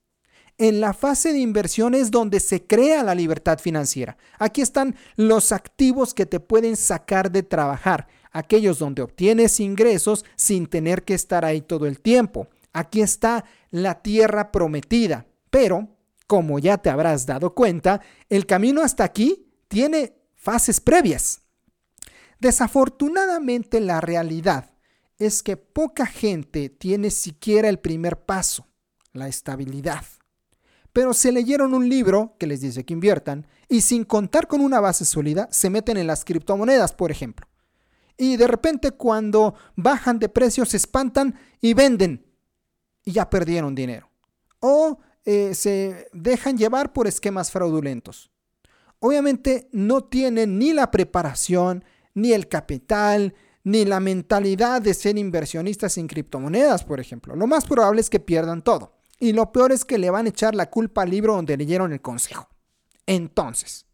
En 0.59 0.81
la 0.81 0.93
fase 0.93 1.33
de 1.33 1.39
inversión 1.39 1.93
es 1.93 2.09
donde 2.09 2.39
se 2.39 2.65
crea 2.65 3.03
la 3.03 3.13
libertad 3.13 3.59
financiera. 3.59 4.17
Aquí 4.39 4.61
están 4.61 4.95
los 5.15 5.51
activos 5.51 6.15
que 6.15 6.25
te 6.25 6.39
pueden 6.39 6.75
sacar 6.75 7.31
de 7.31 7.43
trabajar, 7.43 8.07
aquellos 8.31 8.79
donde 8.79 9.03
obtienes 9.03 9.59
ingresos 9.59 10.25
sin 10.35 10.65
tener 10.65 11.03
que 11.03 11.13
estar 11.13 11.45
ahí 11.45 11.61
todo 11.61 11.85
el 11.85 11.99
tiempo. 11.99 12.47
Aquí 12.73 13.01
está 13.01 13.45
la 13.69 14.01
tierra 14.01 14.51
prometida. 14.51 15.27
Pero, 15.51 15.89
como 16.25 16.57
ya 16.57 16.79
te 16.79 16.89
habrás 16.89 17.27
dado 17.27 17.53
cuenta, 17.53 18.01
el 18.27 18.47
camino 18.47 18.81
hasta 18.81 19.03
aquí 19.03 19.47
tiene 19.67 20.15
fases 20.33 20.81
previas. 20.81 21.41
Desafortunadamente 22.39 23.79
la 23.79 24.01
realidad 24.01 24.71
es 25.19 25.43
que 25.43 25.55
poca 25.55 26.07
gente 26.07 26.69
tiene 26.69 27.11
siquiera 27.11 27.69
el 27.69 27.77
primer 27.77 28.25
paso, 28.25 28.67
la 29.13 29.27
estabilidad 29.27 30.03
pero 30.97 31.13
se 31.13 31.31
leyeron 31.31 31.75
un 31.75 31.87
libro 31.87 32.35
que 32.39 32.47
les 32.47 32.61
dice 32.61 32.83
que 32.83 32.95
inviertan 32.95 33.45
y 33.69 33.81
sin 33.81 34.03
contar 34.03 34.47
con 34.47 34.61
una 34.61 34.79
base 34.79 35.05
sólida 35.05 35.47
se 35.51 35.69
meten 35.69 35.95
en 35.97 36.07
las 36.07 36.25
criptomonedas, 36.25 36.91
por 36.91 37.11
ejemplo. 37.11 37.47
Y 38.17 38.35
de 38.35 38.47
repente 38.47 38.89
cuando 38.89 39.53
bajan 39.75 40.17
de 40.17 40.27
precio 40.27 40.65
se 40.65 40.77
espantan 40.77 41.35
y 41.61 41.75
venden 41.75 42.25
y 43.05 43.11
ya 43.11 43.29
perdieron 43.29 43.75
dinero. 43.75 44.09
O 44.59 44.97
eh, 45.23 45.53
se 45.53 46.07
dejan 46.13 46.57
llevar 46.57 46.93
por 46.93 47.05
esquemas 47.05 47.51
fraudulentos. 47.51 48.31
Obviamente 48.97 49.69
no 49.71 50.03
tienen 50.03 50.57
ni 50.57 50.73
la 50.73 50.89
preparación, 50.89 51.85
ni 52.15 52.33
el 52.33 52.47
capital, 52.47 53.35
ni 53.63 53.85
la 53.85 53.99
mentalidad 53.99 54.81
de 54.81 54.95
ser 54.95 55.19
inversionistas 55.19 55.99
en 55.99 56.07
criptomonedas, 56.07 56.83
por 56.83 56.99
ejemplo. 56.99 57.35
Lo 57.35 57.45
más 57.45 57.65
probable 57.65 58.01
es 58.01 58.09
que 58.09 58.19
pierdan 58.19 58.63
todo. 58.63 58.96
Y 59.19 59.33
lo 59.33 59.51
peor 59.51 59.71
es 59.71 59.85
que 59.85 59.97
le 59.97 60.09
van 60.09 60.25
a 60.25 60.29
echar 60.29 60.55
la 60.55 60.69
culpa 60.69 61.01
al 61.01 61.09
libro 61.09 61.35
donde 61.35 61.57
leyeron 61.57 61.91
el 61.91 62.01
consejo. 62.01 62.49
Entonces, 63.05 63.85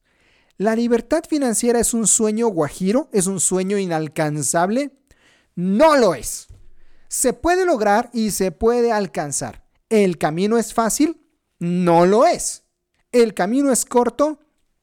¿la 0.58 0.76
libertad 0.76 1.24
financiera 1.28 1.80
es 1.80 1.94
un 1.94 2.08
sueño 2.08 2.48
guajiro? 2.48 3.10
¿Es 3.14 3.28
un 3.28 3.40
sueño 3.40 3.78
inalcanzable? 3.78 4.92
No 5.56 5.96
lo 5.96 6.16
es. 6.16 6.48
Se 7.08 7.34
puede 7.34 7.66
lograr 7.66 8.10
y 8.12 8.32
se 8.32 8.52
puede 8.52 8.92
alcanzar. 8.92 9.64
¿El 9.90 10.18
camino 10.18 10.58
es 10.58 10.74
fácil? 10.74 11.22
No 11.60 12.06
lo 12.06 12.26
es. 12.26 12.64
¿El 13.12 13.34
camino 13.34 13.72
es 13.72 13.86
corto? 13.86 14.40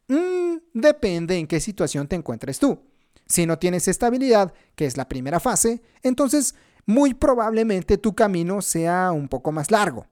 Mm, 0.09 0.59
depende 0.72 1.37
en 1.37 1.46
qué 1.46 1.61
situación 1.61 2.07
te 2.07 2.16
encuentres 2.16 2.59
tú. 2.59 2.81
Si 3.26 3.46
no 3.46 3.59
tienes 3.59 3.88
estabilidad, 3.88 4.55
que 4.74 4.87
es 4.87 4.96
la 4.96 5.09
primera 5.09 5.40
fase, 5.40 5.83
entonces 6.03 6.55
muy 6.87 7.14
probablemente 7.14 7.98
tu 7.98 8.14
camino 8.14 8.62
sea 8.62 9.12
un 9.12 9.29
poco 9.29 9.53
más 9.53 9.70
largo. 9.70 10.07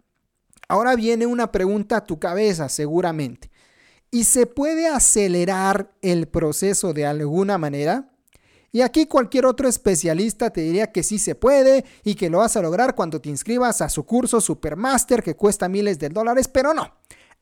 Ahora 0.68 0.94
viene 0.94 1.26
una 1.26 1.50
pregunta 1.50 1.96
a 1.96 2.04
tu 2.04 2.18
cabeza 2.18 2.68
seguramente. 2.68 3.50
¿Y 4.10 4.24
se 4.24 4.46
puede 4.46 4.86
acelerar 4.86 5.92
el 6.02 6.28
proceso 6.28 6.92
de 6.92 7.06
alguna 7.06 7.58
manera? 7.58 8.10
Y 8.70 8.82
aquí 8.82 9.06
cualquier 9.06 9.46
otro 9.46 9.66
especialista 9.66 10.50
te 10.50 10.60
diría 10.60 10.92
que 10.92 11.02
sí 11.02 11.18
se 11.18 11.34
puede 11.34 11.84
y 12.04 12.14
que 12.14 12.28
lo 12.28 12.38
vas 12.38 12.56
a 12.56 12.62
lograr 12.62 12.94
cuando 12.94 13.20
te 13.20 13.30
inscribas 13.30 13.80
a 13.80 13.88
su 13.88 14.04
curso 14.04 14.40
Supermaster 14.42 15.22
que 15.22 15.36
cuesta 15.36 15.68
miles 15.68 15.98
de 15.98 16.10
dólares, 16.10 16.48
pero 16.48 16.74
no. 16.74 16.92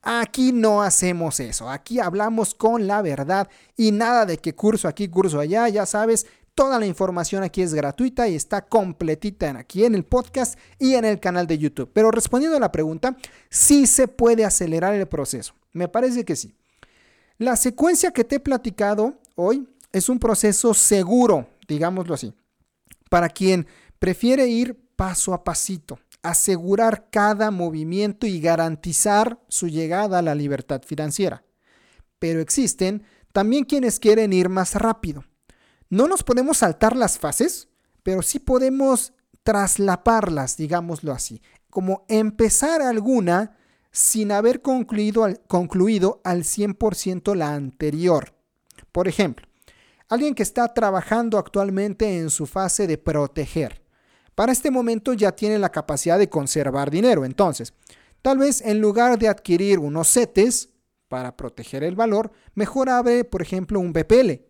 Aquí 0.03 0.53
no 0.53 0.83
hacemos 0.83 1.41
eso, 1.41 1.69
aquí 1.69 1.99
hablamos 1.99 2.55
con 2.55 2.87
la 2.87 3.03
verdad 3.03 3.49
y 3.77 3.91
nada 3.91 4.25
de 4.25 4.39
que 4.39 4.55
curso 4.55 4.87
aquí, 4.87 5.09
curso 5.09 5.41
allá, 5.41 5.69
ya 5.69 5.85
sabes, 5.85 6.27
Toda 6.57 6.79
la 6.79 6.87
información 6.87 7.43
aquí 7.43 7.61
es 7.61 7.75
gratuita 7.75 8.29
y 8.29 8.35
está 8.35 8.63
completita 8.65 9.51
aquí 9.59 9.85
en 9.85 9.95
el 9.95 10.07
podcast 10.07 10.59
y 10.79 10.95
en 10.95 11.05
el 11.05 11.21
canal 11.21 11.47
de 11.47 11.59
YouTube. 11.59 11.91
Pero 11.93 12.11
respondiendo 12.11 12.57
a 12.57 12.61
la 12.61 12.73
pregunta, 12.73 13.15
sí 13.51 13.87
se 13.87 14.09
puede 14.09 14.43
acelerar 14.43 14.95
el 14.95 15.07
proceso. 15.07 15.53
Me 15.75 15.87
parece 15.87 16.25
que 16.25 16.35
sí. 16.35 16.55
La 17.37 17.57
secuencia 17.57 18.11
que 18.11 18.25
te 18.25 18.37
he 18.37 18.41
platicado 18.41 19.21
hoy 19.35 19.69
es 19.93 20.09
un 20.09 20.19
proceso 20.19 20.73
seguro, 20.73 21.47
digámoslo 21.69 22.15
así, 22.15 22.33
para 23.11 23.29
quien 23.29 23.67
prefiere 23.99 24.47
ir 24.47 24.81
paso 24.97 25.35
a 25.35 25.45
pasito, 25.45 25.99
asegurar 26.23 27.11
cada 27.11 27.51
movimiento 27.51 28.27
y 28.27 28.41
garantizar 28.41 29.39
su 29.49 29.69
llegada 29.69 30.21
a 30.21 30.23
la 30.23 30.35
libertad 30.35 30.81
financiera. 30.87 31.45
Pero 32.19 32.41
existen 32.41 33.03
también 33.35 33.65
quienes 33.65 34.01
quieren 34.01 34.33
ir 34.33 34.49
más 34.49 34.75
rápido 34.75 35.23
no 35.89 36.09
nos 36.09 36.23
podemos 36.23 36.59
saltar 36.59 36.97
las 36.97 37.19
fases, 37.19 37.69
pero 38.03 38.23
sí 38.23 38.39
podemos 38.39 39.13
traslaparlas, 39.43 40.57
digámoslo 40.57 41.13
así, 41.13 41.41
como 41.71 42.05
empezar 42.09 42.83
alguna 42.83 43.57
sin 43.93 44.33
haber 44.33 44.61
concluido 44.61 45.25
al, 45.25 45.41
concluido 45.47 46.21
al 46.25 46.43
100% 46.43 47.35
la 47.35 47.55
anterior. 47.55 48.35
Por 48.93 49.09
ejemplo, 49.09 49.47
alguien 50.09 50.35
que 50.35 50.43
está 50.43 50.73
trabajando 50.75 51.39
actualmente 51.39 52.19
en 52.19 52.31
su 52.31 52.47
fase 52.47 52.87
de 52.87 52.99
proteger. 52.99 53.83
Para 54.35 54.53
este 54.53 54.71
momento 54.71 55.13
ya 55.15 55.33
tiene 55.33 55.59
la 55.59 55.71
capacidad 55.71 56.19
de 56.19 56.29
conservar 56.29 56.91
dinero, 56.91 57.25
entonces, 57.25 57.73
tal 58.21 58.39
vez 58.39 58.61
en 58.61 58.81
lugar 58.81 59.19
de 59.19 59.29
adquirir 59.29 59.79
unos 59.79 60.13
CETES 60.13 60.71
para 61.09 61.37
proteger 61.37 61.85
el 61.85 61.95
valor, 61.95 62.33
mejor 62.55 62.91
abre, 62.91 63.25
por 63.25 63.43
ejemplo, 63.43 63.81
un 63.81 63.93
BPL 63.93 64.46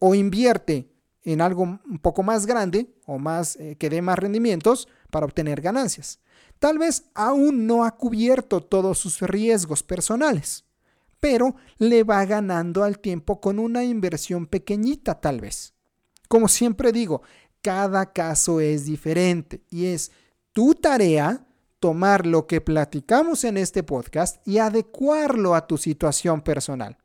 o 0.00 0.14
invierte 0.14 0.90
en 1.22 1.40
algo 1.40 1.62
un 1.62 1.98
poco 2.00 2.22
más 2.22 2.46
grande 2.46 2.94
o 3.06 3.18
más 3.18 3.56
eh, 3.56 3.76
que 3.76 3.90
dé 3.90 4.02
más 4.02 4.18
rendimientos 4.18 4.88
para 5.10 5.26
obtener 5.26 5.60
ganancias. 5.60 6.20
Tal 6.58 6.78
vez 6.78 7.04
aún 7.14 7.66
no 7.66 7.84
ha 7.84 7.96
cubierto 7.96 8.60
todos 8.60 8.98
sus 8.98 9.20
riesgos 9.20 9.82
personales, 9.82 10.64
pero 11.20 11.54
le 11.78 12.02
va 12.02 12.24
ganando 12.24 12.82
al 12.82 12.98
tiempo 12.98 13.40
con 13.40 13.58
una 13.58 13.84
inversión 13.84 14.46
pequeñita 14.46 15.20
tal 15.20 15.40
vez. 15.40 15.74
Como 16.28 16.48
siempre 16.48 16.92
digo, 16.92 17.22
cada 17.62 18.12
caso 18.12 18.60
es 18.60 18.84
diferente 18.84 19.62
y 19.70 19.86
es 19.86 20.10
tu 20.52 20.74
tarea 20.74 21.46
tomar 21.80 22.26
lo 22.26 22.46
que 22.46 22.60
platicamos 22.60 23.44
en 23.44 23.56
este 23.56 23.82
podcast 23.82 24.46
y 24.46 24.58
adecuarlo 24.58 25.54
a 25.54 25.66
tu 25.66 25.78
situación 25.78 26.40
personal. 26.40 26.96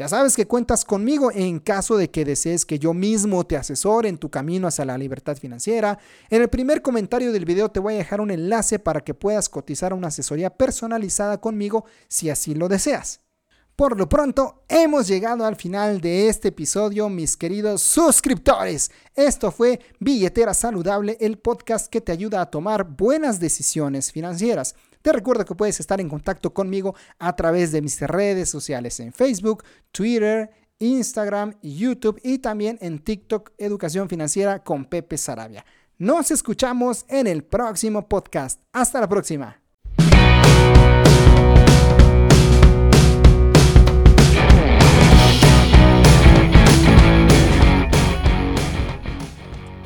Ya 0.00 0.08
sabes 0.08 0.34
que 0.34 0.46
cuentas 0.46 0.86
conmigo 0.86 1.30
en 1.30 1.58
caso 1.58 1.98
de 1.98 2.10
que 2.10 2.24
desees 2.24 2.64
que 2.64 2.78
yo 2.78 2.94
mismo 2.94 3.44
te 3.44 3.58
asesore 3.58 4.08
en 4.08 4.16
tu 4.16 4.30
camino 4.30 4.66
hacia 4.66 4.86
la 4.86 4.96
libertad 4.96 5.36
financiera. 5.36 5.98
En 6.30 6.40
el 6.40 6.48
primer 6.48 6.80
comentario 6.80 7.32
del 7.32 7.44
video 7.44 7.70
te 7.70 7.80
voy 7.80 7.92
a 7.92 7.98
dejar 7.98 8.22
un 8.22 8.30
enlace 8.30 8.78
para 8.78 9.02
que 9.02 9.12
puedas 9.12 9.50
cotizar 9.50 9.92
una 9.92 10.08
asesoría 10.08 10.48
personalizada 10.48 11.38
conmigo 11.38 11.84
si 12.08 12.30
así 12.30 12.54
lo 12.54 12.66
deseas. 12.66 13.20
Por 13.76 13.98
lo 13.98 14.08
pronto, 14.08 14.64
hemos 14.70 15.06
llegado 15.06 15.44
al 15.44 15.56
final 15.56 16.00
de 16.00 16.28
este 16.30 16.48
episodio, 16.48 17.10
mis 17.10 17.36
queridos 17.36 17.82
suscriptores. 17.82 18.90
Esto 19.14 19.52
fue 19.52 19.80
Billetera 19.98 20.54
Saludable, 20.54 21.18
el 21.20 21.36
podcast 21.36 21.88
que 21.88 22.00
te 22.00 22.12
ayuda 22.12 22.40
a 22.40 22.50
tomar 22.50 22.84
buenas 22.84 23.38
decisiones 23.38 24.12
financieras. 24.12 24.76
Te 25.02 25.12
recuerdo 25.12 25.44
que 25.44 25.54
puedes 25.54 25.80
estar 25.80 26.00
en 26.00 26.08
contacto 26.08 26.52
conmigo 26.52 26.94
a 27.18 27.34
través 27.34 27.72
de 27.72 27.82
mis 27.82 28.00
redes 28.00 28.50
sociales 28.50 29.00
en 29.00 29.12
Facebook, 29.12 29.64
Twitter, 29.92 30.50
Instagram, 30.78 31.54
YouTube 31.62 32.20
y 32.22 32.38
también 32.38 32.78
en 32.80 32.98
TikTok 32.98 33.52
Educación 33.58 34.08
Financiera 34.08 34.62
con 34.62 34.84
Pepe 34.84 35.16
Sarabia. 35.18 35.64
Nos 35.98 36.30
escuchamos 36.30 37.04
en 37.08 37.26
el 37.26 37.44
próximo 37.44 38.08
podcast. 38.08 38.62
Hasta 38.72 39.00
la 39.00 39.08
próxima. 39.08 39.59